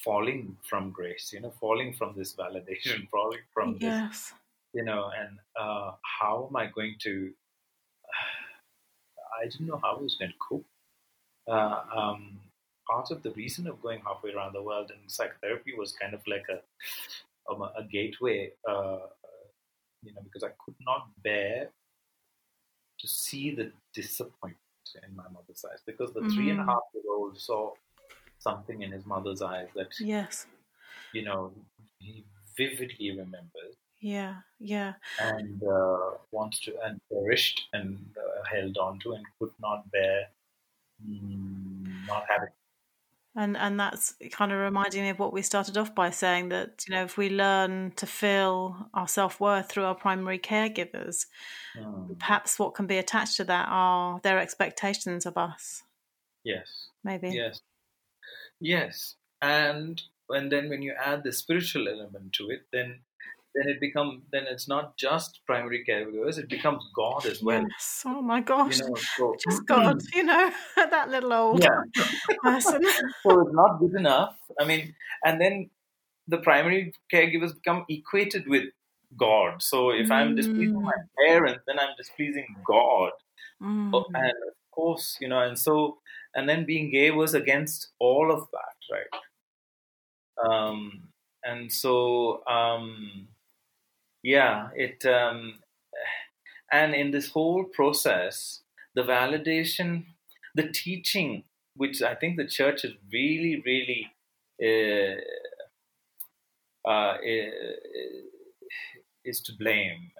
falling 0.03 0.57
from 0.67 0.91
grace. 0.91 1.31
You 1.33 1.41
know, 1.41 1.53
falling 1.59 1.93
from 1.93 2.13
this 2.15 2.33
validation, 2.33 3.07
falling 3.11 3.39
from 3.53 3.73
this. 3.73 3.83
Yes. 3.83 4.33
You 4.73 4.83
know, 4.83 5.11
and 5.17 5.37
uh, 5.59 5.91
how 6.19 6.47
am 6.49 6.55
I 6.55 6.67
going 6.67 6.95
to? 7.03 7.31
I 9.41 9.45
didn't 9.45 9.67
know 9.67 9.79
how 9.81 9.97
I 9.97 10.01
was 10.01 10.15
going 10.15 10.31
to 10.31 10.37
cope. 10.37 10.65
Uh, 11.49 11.81
um, 11.95 12.39
part 12.89 13.11
of 13.11 13.23
the 13.23 13.31
reason 13.31 13.67
of 13.67 13.81
going 13.81 14.01
halfway 14.05 14.33
around 14.33 14.53
the 14.53 14.61
world 14.61 14.91
in 14.91 15.09
psychotherapy 15.09 15.73
was 15.77 15.93
kind 15.93 16.13
of 16.13 16.21
like 16.27 16.45
a 16.49 16.59
um, 17.51 17.61
a 17.61 17.83
gateway, 17.91 18.53
uh, 18.67 19.07
you 20.03 20.13
know, 20.13 20.21
because 20.23 20.43
I 20.43 20.51
could 20.65 20.75
not 20.81 21.09
bear 21.23 21.71
to 22.99 23.07
see 23.07 23.53
the 23.55 23.71
disappointment 23.93 24.57
in 25.07 25.15
my 25.15 25.27
mother's 25.29 25.63
eyes 25.65 25.81
because 25.85 26.13
the 26.13 26.23
three 26.23 26.49
and 26.49 26.59
a 26.59 26.63
Mhm. 26.63 26.65
half 26.65 26.83
year 26.93 27.03
old 27.09 27.37
saw 27.39 27.73
something 28.39 28.81
in 28.81 28.91
his 28.91 29.05
mother's 29.05 29.41
eyes 29.41 29.69
that 29.75 29.91
Yes. 29.99 30.47
you 31.13 31.23
know 31.23 31.53
he 31.99 32.25
vividly 32.57 33.11
remembers 33.11 33.75
Yeah. 33.99 34.41
Yeah. 34.59 34.95
and 35.19 35.61
uh, 35.63 36.11
wants 36.31 36.59
to 36.61 36.77
and 36.83 36.99
cherished 37.09 37.67
and 37.73 38.15
uh, 38.17 38.43
held 38.49 38.77
on 38.77 38.99
to 38.99 39.13
and 39.13 39.25
could 39.39 39.53
not 39.59 39.89
bear 39.91 40.27
mm, 41.05 42.05
not 42.05 42.25
having. 42.29 42.49
And 43.35 43.55
and 43.55 43.79
that's 43.79 44.13
kind 44.31 44.51
of 44.51 44.59
reminding 44.59 45.03
me 45.03 45.09
of 45.09 45.19
what 45.19 45.31
we 45.33 45.41
started 45.41 45.77
off 45.77 45.95
by 45.95 46.09
saying 46.09 46.49
that 46.49 46.83
you 46.87 46.93
know 46.93 47.03
if 47.05 47.17
we 47.17 47.29
learn 47.29 47.91
to 47.95 48.05
feel 48.05 48.89
our 48.93 49.07
self 49.07 49.39
worth 49.39 49.69
through 49.71 49.85
our 49.85 49.95
primary 49.95 50.37
caregivers, 50.39 51.27
Mm, 51.75 52.15
perhaps 52.19 52.59
what 52.59 52.75
can 52.75 52.87
be 52.87 52.97
attached 52.97 53.37
to 53.37 53.45
that 53.45 53.67
are 53.69 54.19
their 54.21 54.39
expectations 54.39 55.25
of 55.25 55.37
us. 55.37 55.83
yes, 56.43 56.89
Maybe. 57.03 57.29
yes, 57.29 57.61
yes, 58.59 59.15
and 59.41 60.01
and 60.29 60.51
then 60.51 60.69
when 60.69 60.81
you 60.81 60.93
add 60.93 61.23
the 61.23 61.31
spiritual 61.33 61.87
element 61.87 62.33
to 62.33 62.49
it, 62.49 62.67
then 62.71 63.01
then 63.55 63.67
it 63.67 63.79
become 63.79 64.23
then 64.31 64.43
it's 64.47 64.67
not 64.67 64.97
just 64.97 65.41
primary 65.45 65.83
caregivers; 65.87 66.37
it 66.37 66.49
becomes 66.49 66.83
God 66.95 67.25
as 67.25 67.41
well. 67.41 67.61
Yes. 67.61 68.03
Oh 68.05 68.21
my 68.21 68.41
gosh. 68.41 68.79
You 68.79 68.89
know, 68.89 68.95
so 69.17 69.35
Just 69.49 69.65
God, 69.65 70.01
you 70.13 70.23
know, 70.23 70.51
that 70.75 71.09
little 71.09 71.33
old 71.33 71.63
yeah. 71.63 71.81
person. 72.43 72.81
so 73.23 73.41
it's 73.41 73.53
not 73.53 73.79
good 73.79 73.93
enough. 73.95 74.35
I 74.59 74.65
mean, 74.65 74.95
and 75.25 75.39
then 75.41 75.69
the 76.27 76.37
primary 76.37 76.93
caregivers 77.13 77.53
become 77.53 77.85
equated 77.89 78.47
with 78.47 78.65
God. 79.17 79.61
So 79.61 79.91
if 79.91 80.09
I'm 80.09 80.35
displeasing 80.35 80.81
my 80.81 80.93
parents, 81.25 81.63
then 81.67 81.79
I'm 81.79 81.95
displeasing 81.97 82.55
God. 82.65 83.11
Mm. 83.61 83.91
Oh, 83.93 84.05
And 84.13 84.31
of 84.47 84.71
course, 84.71 85.17
you 85.19 85.27
know, 85.27 85.41
and 85.41 85.57
so, 85.57 85.99
and 86.33 86.47
then 86.47 86.65
being 86.65 86.91
gay 86.91 87.11
was 87.11 87.33
against 87.33 87.89
all 87.99 88.31
of 88.31 88.47
that, 88.51 88.95
right? 88.95 89.11
Um, 90.49 91.09
and 91.43 91.71
so, 91.71 92.45
um, 92.47 93.27
yeah, 94.23 94.69
it, 94.75 95.05
um, 95.05 95.55
and 96.71 96.93
in 96.93 97.11
this 97.11 97.29
whole 97.31 97.63
process, 97.63 98.61
the 98.95 99.03
validation, 99.03 100.05
the 100.55 100.69
teaching, 100.69 101.43
which 101.75 102.01
I 102.01 102.15
think 102.15 102.37
the 102.37 102.47
church 102.47 102.83
is 102.85 102.93
really, 103.11 103.61
really, 103.65 104.11
uh, 104.61 105.21
uh, 106.89 107.17
is 109.23 109.41
to 109.41 109.53
blame. 109.53 110.11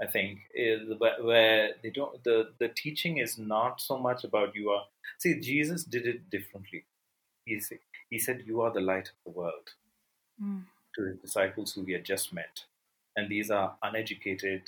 I 0.00 0.06
think 0.06 0.40
is 0.54 0.80
where 0.98 1.70
they 1.82 1.88
don't 1.88 2.22
the 2.22 2.50
the 2.58 2.68
teaching 2.68 3.16
is 3.16 3.38
not 3.38 3.80
so 3.80 3.96
much 3.96 4.24
about 4.24 4.54
you 4.54 4.68
are 4.68 4.84
see 5.18 5.40
Jesus 5.40 5.84
did 5.84 6.06
it 6.06 6.28
differently. 6.28 6.84
He 7.46 7.60
said, 7.60 7.78
he 8.10 8.18
said 8.18 8.42
you 8.46 8.60
are 8.60 8.70
the 8.70 8.80
light 8.80 9.08
of 9.08 9.14
the 9.24 9.38
world 9.38 9.70
Mm. 10.42 10.64
to 10.94 11.02
his 11.04 11.16
disciples 11.16 11.72
who 11.72 11.84
he 11.84 11.92
had 11.92 12.04
just 12.04 12.30
met, 12.30 12.64
and 13.16 13.28
these 13.30 13.50
are 13.50 13.76
uneducated, 13.82 14.62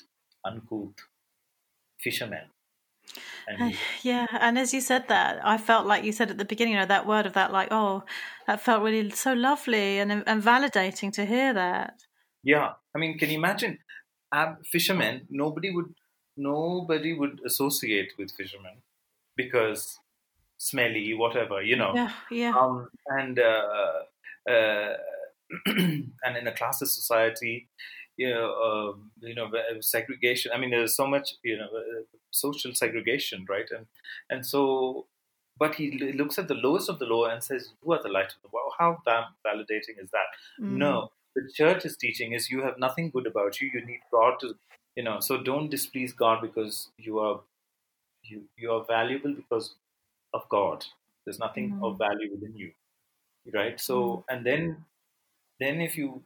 uncouth 0.44 0.94
fishermen. 1.98 2.46
And 3.46 3.60
And- 3.62 3.76
Yeah, 4.02 4.26
and 4.32 4.58
as 4.58 4.74
you 4.74 4.80
said 4.80 5.08
that, 5.08 5.40
I 5.44 5.56
felt 5.58 5.86
like 5.86 6.04
you 6.04 6.12
said 6.12 6.30
at 6.30 6.38
the 6.38 6.44
beginning, 6.44 6.74
you 6.74 6.80
know, 6.80 6.86
that 6.86 7.06
word 7.06 7.26
of 7.26 7.32
that, 7.34 7.52
like, 7.52 7.68
oh, 7.70 8.04
that 8.46 8.60
felt 8.60 8.82
really 8.82 9.10
so 9.10 9.32
lovely 9.32 9.98
and 9.98 10.12
and 10.12 10.42
validating 10.42 11.12
to 11.14 11.24
hear 11.24 11.52
that. 11.54 12.04
yeah, 12.42 12.72
I 12.94 12.98
mean, 12.98 13.18
can 13.18 13.30
you 13.30 13.38
imagine? 13.38 13.78
Ab- 14.32 14.64
fishermen, 14.66 15.26
nobody 15.30 15.70
would 15.74 15.94
nobody 16.36 17.12
would 17.14 17.40
associate 17.44 18.12
with 18.18 18.30
fishermen 18.30 18.76
because 19.36 19.98
smelly, 20.58 21.14
whatever, 21.14 21.62
you 21.62 21.76
know. 21.76 21.92
Yeah, 21.94 22.12
yeah, 22.30 22.54
um, 22.60 22.88
and 23.06 23.38
uh, 23.38 24.02
uh, 24.50 24.94
and 25.66 26.36
in 26.40 26.46
a 26.46 26.52
classes 26.52 26.94
society, 26.94 27.68
you 28.18 28.30
know, 28.30 28.54
um, 28.62 29.12
you 29.22 29.34
know, 29.34 29.46
uh, 29.46 29.80
segregation. 29.82 30.52
I 30.54 30.58
mean, 30.58 30.70
there's 30.70 30.96
so 30.96 31.06
much, 31.06 31.34
you 31.44 31.58
know, 31.58 31.68
uh, 31.68 32.02
social 32.32 32.74
segregation, 32.74 33.46
right? 33.48 33.70
And 33.70 33.86
and 34.30 34.46
so, 34.46 35.06
but 35.58 35.76
he 35.76 35.86
l- 36.02 36.14
looks 36.16 36.38
at 36.38 36.48
the 36.48 36.54
lowest 36.54 36.90
of 36.90 36.98
the 36.98 37.06
low 37.06 37.24
and 37.26 37.42
says, 37.42 37.72
"You 37.84 37.92
are 37.94 38.02
the 38.02 38.10
light 38.10 38.32
of 38.36 38.42
the 38.42 38.48
world." 38.48 38.74
How 38.78 39.02
damn 39.06 39.34
validating 39.46 39.98
is 40.04 40.10
that? 40.10 40.28
Mm. 40.60 40.78
No, 40.78 41.12
the 41.34 41.50
church 41.52 41.86
is 41.86 41.96
teaching 41.96 42.32
is 42.32 42.50
you 42.50 42.62
have 42.62 42.78
nothing 42.78 43.10
good 43.10 43.26
about 43.26 43.60
you. 43.60 43.70
You 43.72 43.84
need 43.84 44.02
God 44.10 44.40
to, 44.40 44.58
you 44.96 45.02
know. 45.04 45.20
So 45.20 45.42
don't 45.42 45.70
displease 45.70 46.12
God 46.12 46.42
because 46.42 46.90
you 46.98 47.18
are 47.20 47.40
you 48.24 48.48
you 48.56 48.72
are 48.72 48.84
valuable 48.84 49.34
because 49.34 49.74
of 50.34 50.48
God. 50.48 50.86
There's 51.24 51.38
nothing 51.38 51.74
Mhm. 51.74 51.84
of 51.84 51.98
value 51.98 52.30
within 52.32 52.56
you, 52.56 52.74
right? 53.54 53.80
So 53.80 54.24
and 54.28 54.46
then 54.46 54.86
then 55.60 55.80
if 55.82 55.96
you 55.98 56.24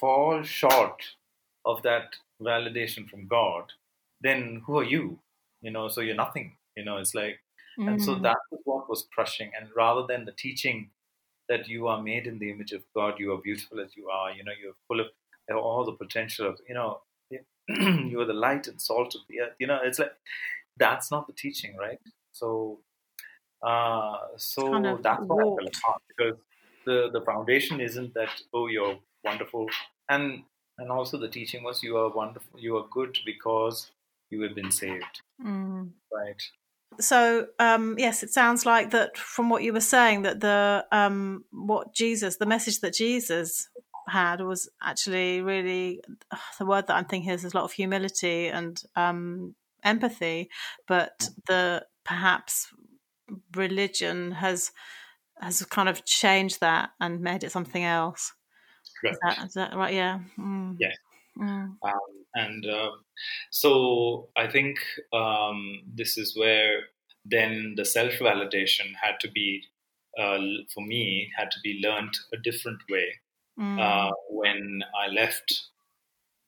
fall 0.00 0.42
short 0.44 1.16
of 1.64 1.82
that 1.82 2.16
validation 2.40 3.08
from 3.08 3.26
God, 3.28 3.72
then 4.20 4.62
who 4.66 4.78
are 4.78 4.84
you? 4.84 5.20
You 5.62 5.70
know, 5.70 5.88
so 5.88 6.00
you're 6.00 6.14
nothing. 6.14 6.58
You 6.76 6.84
know, 6.84 6.98
it's 6.98 7.14
like 7.14 7.40
and 7.86 8.00
so 8.02 8.14
Mm. 8.14 8.22
that 8.22 8.38
was 8.50 8.60
what 8.64 8.88
was 8.88 9.08
crushing. 9.12 9.52
And 9.58 9.70
rather 9.76 10.06
than 10.06 10.24
the 10.24 10.32
teaching 10.32 10.90
that 11.48 11.68
you 11.68 11.88
are 11.88 12.02
made 12.02 12.26
in 12.26 12.38
the 12.38 12.50
image 12.50 12.72
of 12.72 12.84
God, 12.94 13.18
you 13.20 13.32
are 13.32 13.38
beautiful 13.40 13.80
as 13.80 13.96
you 13.96 14.08
are, 14.08 14.32
you 14.32 14.44
know, 14.44 14.52
you're 14.60 14.74
full 14.88 15.00
of 15.00 15.08
all 15.50 15.84
the 15.84 15.92
potential 15.92 16.48
of, 16.48 16.60
you 16.68 16.74
know, 16.74 17.02
you 17.68 18.20
are 18.20 18.24
the 18.26 18.32
light 18.34 18.68
and 18.68 18.80
salt 18.80 19.14
of 19.14 19.22
the 19.28 19.40
earth. 19.40 19.56
You 19.58 19.66
know, 19.66 19.80
it's 19.82 19.98
like 19.98 20.12
that's 20.76 21.10
not 21.10 21.26
the 21.26 21.32
teaching, 21.32 21.76
right? 21.76 22.00
So, 22.32 22.82
uh, 23.62 24.18
so 24.36 24.62
kind 24.70 24.86
of 24.86 24.98
that's 25.02 25.24
what 25.28 25.40
I 25.40 25.48
fell 25.58 25.68
apart 25.68 26.02
because 26.08 26.38
the 26.86 27.10
the 27.12 27.22
foundation 27.22 27.80
isn't 27.80 28.14
that 28.14 28.30
oh 28.52 28.66
you're 28.66 29.00
wonderful 29.24 29.68
and 30.08 30.44
and 30.78 30.90
also 30.90 31.18
the 31.18 31.28
teaching 31.28 31.62
was 31.62 31.82
you 31.82 31.96
are 31.96 32.10
wonderful, 32.10 32.58
you 32.58 32.76
are 32.76 32.86
good 32.90 33.18
because 33.24 33.90
you 34.30 34.42
have 34.42 34.54
been 34.54 34.70
saved, 34.70 35.20
Mm. 35.40 35.92
right? 36.12 36.42
So, 37.00 37.48
um, 37.58 37.96
yes, 37.98 38.22
it 38.22 38.30
sounds 38.30 38.64
like 38.64 38.90
that 38.90 39.18
from 39.18 39.50
what 39.50 39.62
you 39.64 39.72
were 39.72 39.80
saying 39.80 40.22
that 40.22 40.40
the 40.40 40.86
um, 40.92 41.44
what 41.50 41.92
Jesus, 41.92 42.36
the 42.36 42.46
message 42.46 42.80
that 42.80 42.94
Jesus 42.94 43.68
had 44.08 44.40
was 44.40 44.68
actually 44.82 45.40
really 45.40 46.00
the 46.58 46.66
word 46.66 46.86
that 46.86 46.96
I'm 46.96 47.06
thinking 47.06 47.30
is 47.30 47.42
there's 47.42 47.54
a 47.54 47.56
lot 47.56 47.64
of 47.64 47.72
humility 47.72 48.46
and 48.48 48.80
um, 48.94 49.54
empathy, 49.82 50.50
but 50.86 51.30
the 51.46 51.84
perhaps 52.04 52.68
religion 53.56 54.32
has 54.32 54.70
has 55.40 55.64
kind 55.64 55.88
of 55.88 56.04
changed 56.04 56.60
that 56.60 56.90
and 57.00 57.20
made 57.20 57.42
it 57.42 57.50
something 57.50 57.82
else. 57.82 58.32
Is 59.12 59.18
that, 59.22 59.44
is 59.46 59.54
that 59.54 59.74
right? 59.76 59.94
Yeah. 59.94 60.20
Mm. 60.38 60.76
Yes. 60.78 60.96
Mm. 61.38 61.76
Um, 61.82 62.00
and 62.34 62.66
um, 62.66 63.04
so 63.50 64.28
I 64.36 64.46
think 64.48 64.78
um, 65.12 65.80
this 65.94 66.16
is 66.16 66.36
where 66.36 66.80
then 67.24 67.74
the 67.76 67.84
self 67.84 68.12
validation 68.14 68.92
had 69.00 69.18
to 69.20 69.30
be, 69.30 69.62
uh, 70.18 70.38
for 70.72 70.84
me, 70.84 71.30
had 71.36 71.50
to 71.50 71.58
be 71.62 71.80
learned 71.82 72.14
a 72.32 72.36
different 72.38 72.80
way. 72.90 73.06
Mm. 73.58 73.80
Uh, 73.80 74.12
when 74.30 74.82
I 75.00 75.08
left, 75.12 75.68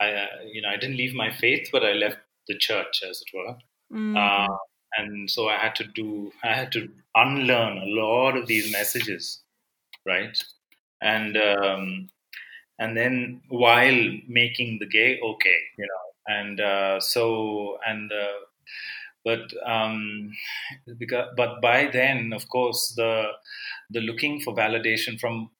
I, 0.00 0.10
uh, 0.10 0.26
you 0.52 0.62
know, 0.62 0.68
I 0.68 0.76
didn't 0.76 0.96
leave 0.96 1.14
my 1.14 1.30
faith, 1.30 1.68
but 1.72 1.84
I 1.84 1.92
left 1.92 2.18
the 2.48 2.58
church, 2.58 3.02
as 3.08 3.22
it 3.22 3.36
were. 3.36 3.56
Mm. 3.92 4.16
Uh, 4.16 4.56
and 4.98 5.30
so 5.30 5.48
I 5.48 5.56
had 5.56 5.74
to 5.76 5.84
do, 5.84 6.32
I 6.42 6.54
had 6.54 6.72
to 6.72 6.88
unlearn 7.14 7.78
a 7.78 7.86
lot 7.86 8.36
of 8.36 8.46
these 8.46 8.72
messages, 8.72 9.42
right? 10.04 10.36
And 11.02 11.36
um, 11.36 12.08
and 12.78 12.96
then 12.96 13.42
while 13.48 14.10
making 14.28 14.78
the 14.78 14.86
gay 14.86 15.18
okay, 15.22 15.58
you 15.78 15.86
know, 15.86 16.34
and 16.34 16.60
uh, 16.60 17.00
so 17.00 17.78
and 17.86 18.10
uh, 18.12 18.38
but 19.24 19.52
um, 19.66 20.32
because 20.98 21.28
but 21.36 21.60
by 21.60 21.88
then, 21.92 22.32
of 22.32 22.48
course, 22.48 22.92
the 22.96 23.32
the 23.90 24.00
looking 24.00 24.40
for 24.40 24.54
validation 24.54 25.18
from 25.18 25.50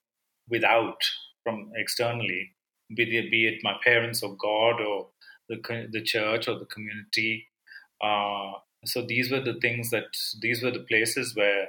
without, 0.49 0.99
from 1.43 1.71
externally, 1.77 2.53
be 2.95 3.03
it, 3.19 3.31
be 3.31 3.49
it 3.49 3.61
my 3.63 3.75
parents 3.83 4.23
or 4.23 4.37
God 4.37 4.81
or 4.81 5.09
the 5.49 5.89
the 5.91 6.03
church 6.03 6.49
or 6.49 6.59
the 6.59 6.67
community. 6.67 7.49
Uh, 8.03 8.53
so 8.85 9.05
these 9.05 9.31
were 9.31 9.41
the 9.41 9.59
things 9.61 9.91
that 9.91 10.17
these 10.41 10.63
were 10.63 10.71
the 10.71 10.87
places 10.89 11.35
where 11.35 11.69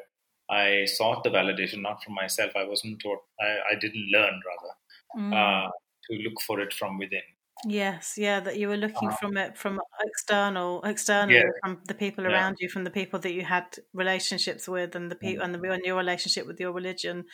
I 0.49 0.85
sought 0.85 1.23
the 1.23 1.29
validation, 1.29 1.81
not 1.81 2.03
from 2.03 2.13
myself. 2.13 2.51
I 2.55 2.65
wasn't 2.65 3.01
taught. 3.01 3.19
I, 3.39 3.73
I 3.73 3.79
didn't 3.79 4.11
learn 4.11 4.41
rather 4.45 4.73
Mm. 5.15 5.33
uh, 5.33 5.69
to 6.09 6.17
look 6.17 6.41
for 6.41 6.59
it 6.61 6.73
from 6.73 6.97
within. 6.97 7.21
Yes, 7.65 8.17
yeah, 8.17 8.39
that 8.41 8.57
you 8.59 8.67
were 8.67 8.77
looking 8.77 9.09
Uh, 9.09 9.15
from 9.19 9.35
it 9.35 9.57
from 9.57 9.79
external, 10.05 10.83
external 10.83 11.33
Yeah. 11.33 11.49
from 11.61 11.81
the 11.85 11.95
people 11.95 12.25
Yeah. 12.25 12.31
around 12.31 12.57
you, 12.59 12.69
from 12.69 12.83
the 12.83 12.91
people 12.91 13.19
that 13.19 13.33
you 13.33 13.43
had 13.45 13.77
relationships 13.93 14.67
with, 14.67 14.95
and 14.95 15.09
the 15.11 15.15
people 15.15 15.43
Mm. 15.43 15.45
and, 15.45 15.55
the, 15.55 15.71
and 15.71 15.83
your 15.85 15.97
relationship 15.97 16.45
with 16.45 16.59
your 16.59 16.71
religion, 16.71 17.25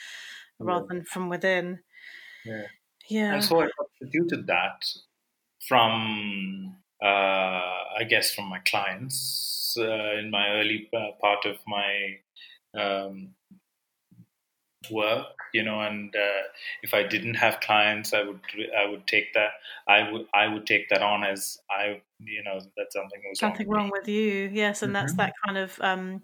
rather 0.59 0.85
than 0.89 1.05
from 1.05 1.29
within. 1.29 1.83
Yeah. 2.45 2.67
Yeah, 3.09 3.33
And 3.33 3.43
so 3.43 3.61
I 3.61 3.67
substituted 3.77 4.47
that 4.47 4.85
from, 5.67 6.83
uh, 7.03 7.05
I 7.05 8.05
guess, 8.09 8.33
from 8.33 8.45
my 8.47 8.59
clients 8.59 9.75
uh, 9.79 10.19
in 10.19 10.29
my 10.31 10.49
early 10.51 10.89
uh, 10.93 11.13
part 11.21 11.45
of 11.45 11.57
my 11.67 12.19
um, 12.73 13.35
work, 14.91 15.27
you 15.53 15.63
know. 15.63 15.81
And 15.81 16.15
uh, 16.15 16.43
if 16.83 16.93
I 16.93 17.03
didn't 17.03 17.35
have 17.35 17.59
clients, 17.61 18.13
I 18.13 18.23
would 18.23 18.41
I 18.77 18.85
would 18.87 19.07
take 19.07 19.33
that 19.33 19.51
I 19.87 20.11
would 20.11 20.27
I 20.33 20.47
would 20.47 20.65
take 20.67 20.89
that 20.89 21.01
on 21.01 21.23
as 21.23 21.59
I 21.69 22.01
you 22.19 22.43
know 22.43 22.59
that 22.77 22.93
something 22.93 23.21
was 23.29 23.41
something 23.41 23.67
wrong. 23.69 23.69
wrong 23.69 23.89
with 23.91 24.07
you. 24.07 24.49
Yes, 24.53 24.83
and 24.83 24.95
that's 24.95 25.13
Mhm. 25.13 25.15
that 25.15 25.33
kind 25.45 25.57
of. 25.57 25.79
Um, 25.81 26.23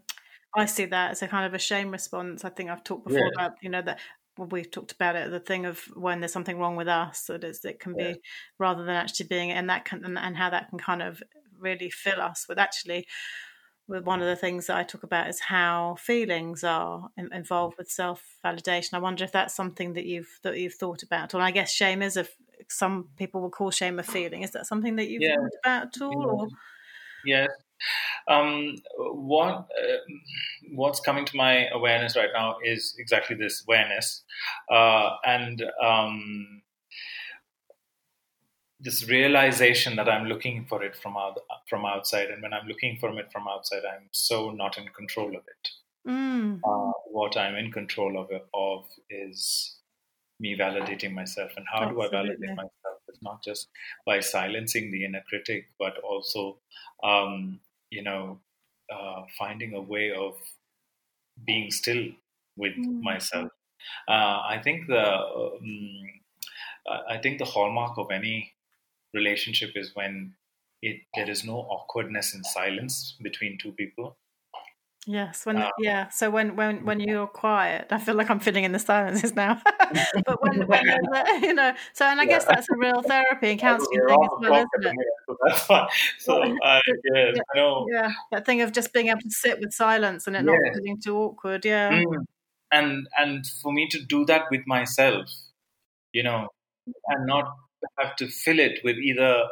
I 0.56 0.66
see 0.66 0.86
that 0.86 1.12
as 1.12 1.22
a 1.22 1.28
kind 1.28 1.46
of 1.46 1.54
a 1.54 1.60
shame 1.60 1.92
response. 1.92 2.44
I 2.46 2.50
think 2.50 2.70
I've 2.70 2.84
talked 2.84 3.04
before 3.04 3.28
Yeah. 3.28 3.30
about 3.36 3.54
you 3.62 3.70
know 3.70 3.82
that 3.84 4.00
well, 4.38 4.48
we've 4.50 4.72
talked 4.72 4.92
about 4.94 5.16
it. 5.16 5.30
The 5.32 5.40
thing 5.40 5.66
of 5.66 5.80
when 5.96 6.22
there's 6.22 6.34
something 6.34 6.58
wrong 6.60 6.76
with 6.76 6.88
us, 6.88 7.26
that 7.26 7.44
it's, 7.44 7.64
it 7.66 7.80
can 7.80 7.96
Yeah. 7.96 8.14
be 8.16 8.22
rather 8.60 8.84
than 8.86 8.96
actually 8.96 9.28
being, 9.28 9.52
and 9.52 9.70
that 9.70 9.86
can 9.86 10.04
and, 10.06 10.18
and 10.18 10.38
how 10.38 10.50
that 10.50 10.70
can 10.70 10.80
kind 10.80 11.02
of 11.02 11.22
really 11.58 11.90
fill 11.90 12.22
us 12.22 12.46
with 12.50 12.58
actually. 12.60 13.08
One 13.90 14.22
of 14.22 14.28
the 14.28 14.36
things 14.36 14.68
that 14.68 14.78
I 14.78 14.84
talk 14.84 15.04
about 15.04 15.30
is 15.30 15.40
how 15.40 15.96
feelings 16.00 16.64
are 16.64 17.10
in, 17.18 17.34
involved 17.34 17.78
with 17.78 17.90
self 17.90 18.38
validation. 18.46 18.94
I 18.94 19.00
wonder 19.00 19.24
if 19.24 19.32
that's 19.32 19.56
something 19.56 19.94
that 19.94 20.06
you've 20.06 20.40
that 20.44 20.58
you've 20.58 20.76
thought 20.76 21.02
about. 21.02 21.34
Or 21.34 21.42
I 21.42 21.50
guess 21.52 21.72
shame 21.74 22.02
is 22.04 22.16
a 22.16 22.28
some 22.70 23.10
people 23.18 23.42
will 23.42 23.50
call 23.50 23.72
shame 23.72 23.98
a 23.98 24.04
feeling. 24.04 24.44
Is 24.44 24.52
that 24.52 24.68
something 24.68 24.96
that 24.98 25.10
you've 25.10 25.24
Yeah. 25.24 25.36
thought 25.36 25.60
about 25.64 25.96
at 25.96 26.02
all? 26.04 26.22
Yeah. 26.22 26.44
Or? 26.44 26.48
Yes. 27.26 27.50
Um, 28.28 28.76
what 28.98 29.56
uh, 29.56 29.98
what's 30.74 31.00
coming 31.00 31.26
to 31.26 31.38
my 31.38 31.68
awareness 31.70 32.16
right 32.16 32.30
now 32.34 32.58
is 32.64 32.96
exactly 33.00 33.36
this 33.36 33.64
awareness, 33.68 34.24
uh, 34.72 35.12
and 35.26 35.64
um, 35.82 36.62
this 38.80 39.08
realization 39.10 39.96
that 39.98 40.10
I'm 40.10 40.28
looking 40.28 40.66
for 40.66 40.84
it 40.84 40.96
from 40.96 41.18
out, 41.18 41.40
from 41.70 41.86
outside, 41.86 42.30
and 42.32 42.42
when 42.42 42.54
I'm 42.54 42.68
looking 42.68 42.98
for 43.00 43.18
it 43.20 43.32
from 43.32 43.48
outside, 43.48 43.84
I'm 43.86 44.10
so 44.12 44.52
not 44.52 44.78
in 44.78 44.88
control 44.90 45.36
of 45.36 45.44
it. 45.48 45.70
Mm. 46.08 46.60
Uh, 46.64 46.92
what 47.08 47.38
I'm 47.38 47.56
in 47.56 47.72
control 47.72 48.18
of 48.20 48.30
of 48.54 48.88
is 49.10 49.80
me 50.40 50.58
validating 50.58 51.14
myself, 51.14 51.52
and 51.58 51.66
how 51.72 51.86
do 51.86 52.02
I 52.02 52.10
validate 52.10 52.56
myself? 52.56 53.00
It's 53.08 53.22
not 53.22 53.44
just 53.44 53.70
by 54.06 54.20
silencing 54.22 54.92
the 54.92 55.06
inner 55.06 55.24
critic, 55.30 55.68
but 55.80 55.98
also, 56.00 56.62
um, 57.04 57.60
you 57.90 58.04
know, 58.04 58.42
uh, 58.92 59.26
finding 59.38 59.74
a 59.74 59.82
way 59.82 60.12
of 60.12 60.38
being 61.46 61.72
still 61.72 62.08
with 62.56 62.74
Mm. 62.76 63.02
myself. 63.02 63.52
Uh, 64.08 64.42
I 64.56 64.62
think 64.64 64.88
the 64.88 65.06
um, 65.06 66.22
I 66.88 67.18
think 67.20 67.40
the 67.40 67.46
hallmark 67.46 67.98
of 67.98 68.12
any 68.12 68.54
relationship 69.14 69.72
is 69.76 69.96
when 69.96 70.36
it 70.82 71.02
there 71.16 71.30
is 71.30 71.44
no 71.44 71.58
awkwardness 71.58 72.34
and 72.34 72.46
silence 72.46 73.18
between 73.22 73.58
two 73.58 73.72
people. 73.74 74.18
Yes, 75.08 75.46
when 75.46 75.58
Uh, 75.58 75.70
yeah. 75.78 76.10
So 76.10 76.30
when 76.30 76.56
when 76.56 76.86
when 76.86 77.00
you're 77.00 77.26
quiet, 77.28 77.88
I 77.92 78.00
feel 78.00 78.16
like 78.16 78.30
I'm 78.30 78.40
filling 78.40 78.66
in 78.66 78.74
the 78.74 78.80
silences 78.80 79.34
now. 79.34 79.62
but 80.26 80.42
when, 80.42 80.68
when 80.68 80.84
you 81.42 81.54
know, 81.54 81.74
so 81.94 82.06
and 82.06 82.20
I 82.22 82.26
guess 82.26 82.46
that's 82.46 82.68
a 82.70 82.76
real 82.78 83.02
therapy 83.02 83.52
and 83.52 83.60
counselling 83.60 84.04
thing 84.08 84.24
as 84.24 84.32
well, 84.38 84.54
isn't 84.56 84.86
it? 84.86 85.58
so. 85.58 85.88
So 86.20 86.44
yes, 86.44 87.38
yeah, 87.38 87.42
I 87.54 87.58
know. 87.58 87.88
yeah, 87.92 88.12
that 88.32 88.46
thing 88.46 88.62
of 88.62 88.72
just 88.74 88.94
being 88.94 89.08
able 89.08 89.22
to 89.22 89.32
sit 89.32 89.60
with 89.60 89.72
silence 89.74 90.28
and 90.28 90.36
it 90.36 90.44
not 90.44 90.56
Yes. 90.56 90.74
feeling 90.74 91.00
too 91.02 91.18
awkward. 91.18 91.66
Yeah, 91.66 92.02
Mm. 92.06 92.26
And 92.72 93.08
and 93.18 93.46
for 93.62 93.72
me 93.74 93.88
to 93.90 94.00
do 94.06 94.26
that 94.26 94.46
with 94.52 94.62
myself, 94.68 95.28
you 96.14 96.24
know, 96.24 96.50
and 97.08 97.26
not 97.28 97.46
have 98.00 98.16
to 98.18 98.28
fill 98.28 98.60
it 98.60 98.80
with 98.84 98.98
either 98.98 99.44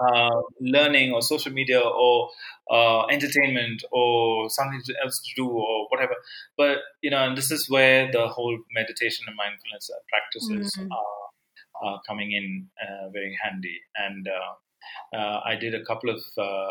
uh, 0.00 0.40
learning 0.60 1.12
or 1.12 1.20
social 1.22 1.52
media 1.52 1.80
or 1.80 2.30
uh, 2.70 3.06
entertainment 3.06 3.82
or 3.90 4.48
something 4.50 4.80
else 5.02 5.20
to 5.20 5.30
do 5.42 5.48
or 5.48 5.86
whatever. 5.88 6.14
But 6.56 6.78
you 7.02 7.10
know, 7.10 7.24
and 7.26 7.36
this 7.36 7.50
is 7.50 7.68
where 7.68 8.10
the 8.10 8.28
whole 8.28 8.58
meditation 8.74 9.24
and 9.26 9.36
mindfulness 9.36 9.90
practices 10.08 10.76
Mm. 10.78 10.88
are, 10.92 11.88
are 11.88 12.00
coming 12.06 12.32
in 12.32 12.68
uh, 12.82 13.08
very 13.10 13.36
handy. 13.42 13.80
And 13.96 14.28
uh, 14.28 15.16
uh, 15.16 15.40
I 15.44 15.56
did 15.56 15.74
a 15.74 15.84
couple 15.84 16.10
of 16.10 16.20
uh, 16.36 16.68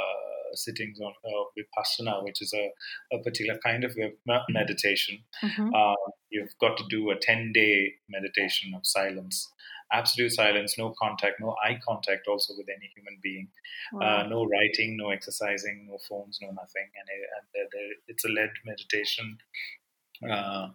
sittings 0.54 1.00
on 1.02 1.14
uh, 1.26 1.44
vipassana, 1.58 2.24
which 2.24 2.42
is 2.42 2.54
a, 2.54 2.70
a 3.16 3.22
particular 3.24 3.60
kind 3.64 3.84
of 3.84 3.96
me- 3.98 4.14
meditation. 4.50 5.24
Mhm. 5.44 5.72
Uh, 5.74 5.96
you've 6.30 6.58
got 6.60 6.78
to 6.78 6.84
do 6.90 7.10
a 7.12 7.16
10 7.20 7.52
day 7.54 7.94
meditation 8.10 8.74
of 8.74 8.82
silence, 8.86 9.52
absolute 9.92 10.32
silence, 10.32 10.78
no 10.78 10.94
contact, 11.02 11.40
no 11.40 11.56
eye 11.64 11.80
contact 11.88 12.28
also 12.28 12.54
with 12.58 12.68
any 12.70 12.92
human 12.96 13.20
being, 13.22 13.48
uh, 14.02 14.24
no 14.28 14.46
writing, 14.46 14.98
no 14.98 15.10
exercising, 15.10 15.88
no 15.90 15.98
phones, 16.10 16.40
no 16.42 16.50
nothing. 16.52 16.90
And, 17.00 17.10
it, 17.10 17.30
and 17.38 17.48
there- 17.54 17.70
there- 17.72 17.96
it's 18.08 18.26
a 18.26 18.30
led 18.30 18.52
meditation, 18.66 19.38
uh, 20.30 20.70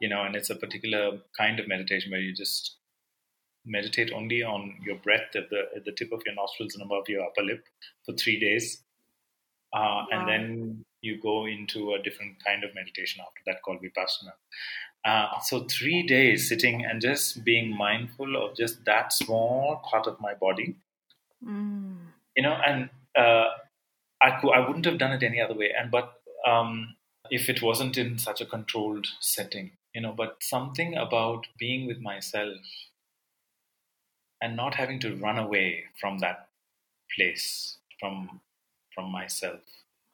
you 0.00 0.08
know, 0.08 0.22
and 0.24 0.34
it's 0.36 0.50
a 0.50 0.56
particular 0.56 1.20
kind 1.36 1.60
of 1.60 1.68
meditation 1.68 2.10
where 2.10 2.20
you 2.20 2.34
just 2.34 2.76
meditate 3.64 4.12
only 4.12 4.42
on 4.42 4.78
your 4.84 4.96
breath 4.96 5.34
at 5.34 5.50
the, 5.50 5.64
at 5.74 5.84
the 5.84 5.92
tip 5.92 6.12
of 6.12 6.22
your 6.24 6.34
nostrils 6.34 6.74
and 6.74 6.82
above 6.84 7.08
your 7.08 7.24
upper 7.24 7.42
lip 7.42 7.64
for 8.04 8.14
three 8.14 8.38
days. 8.40 8.82
Uh, 9.72 9.78
Wow. 9.78 10.06
and 10.12 10.28
then 10.28 10.84
you 11.06 11.20
go 11.20 11.36
into 11.46 11.94
a 11.94 12.02
different 12.02 12.42
kind 12.44 12.64
of 12.64 12.74
meditation 12.74 13.22
after 13.26 13.42
that 13.46 13.62
called 13.62 13.80
vipassana. 13.82 14.34
Uh, 15.04 15.38
so 15.40 15.64
three 15.64 16.02
days 16.02 16.48
sitting 16.48 16.84
and 16.84 17.00
just 17.00 17.44
being 17.44 17.76
mindful 17.76 18.36
of 18.42 18.56
just 18.56 18.84
that 18.84 19.12
small 19.12 19.76
part 19.90 20.06
of 20.06 20.20
my 20.20 20.34
body, 20.34 20.74
Mm. 21.44 22.12
you 22.36 22.42
know, 22.42 22.54
and 22.54 22.90
uh, 23.16 23.48
I 24.22 24.40
cou- 24.40 24.50
I 24.52 24.60
wouldn't 24.66 24.86
have 24.86 24.98
done 24.98 25.12
it 25.12 25.22
any 25.22 25.40
other 25.40 25.54
way. 25.54 25.70
And 25.78 25.90
but 25.90 26.14
um, 26.46 26.96
if 27.30 27.48
it 27.48 27.62
wasn't 27.62 27.98
in 27.98 28.18
such 28.18 28.40
a 28.40 28.46
controlled 28.46 29.06
setting, 29.20 29.72
you 29.94 30.00
know, 30.00 30.12
but 30.12 30.38
something 30.42 30.96
about 30.96 31.46
being 31.58 31.86
with 31.86 32.00
myself 32.00 32.58
and 34.40 34.56
not 34.56 34.74
having 34.74 34.98
to 35.00 35.16
run 35.16 35.38
away 35.38 35.84
from 36.00 36.18
that 36.18 36.48
place, 37.14 37.78
from 38.00 38.40
from 38.94 39.10
myself 39.10 39.60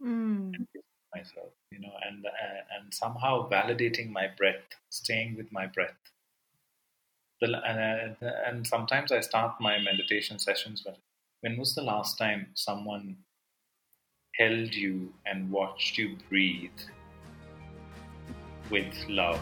Mm. 0.02 0.66
myself, 1.14 1.52
you 1.70 1.78
know, 1.78 1.92
and 2.06 2.26
uh, 2.26 2.62
and 2.76 2.92
somehow 2.92 3.48
validating 3.48 4.10
my 4.10 4.26
breath, 4.36 4.64
staying 4.90 5.36
with 5.36 5.52
my 5.52 5.66
breath. 5.66 5.94
The, 7.40 7.46
and, 7.66 8.16
uh, 8.22 8.30
and 8.46 8.66
sometimes 8.66 9.12
I 9.12 9.20
start 9.20 9.60
my 9.60 9.78
meditation 9.78 10.38
sessions 10.38 10.82
with, 10.84 10.96
when 11.40 11.56
was 11.56 11.74
the 11.74 11.82
last 11.82 12.18
time 12.18 12.48
someone 12.54 13.16
held 14.36 14.74
you 14.74 15.12
and 15.26 15.50
watched 15.50 15.98
you 15.98 16.16
breathe 16.28 16.70
with 18.70 18.94
love? 19.08 19.40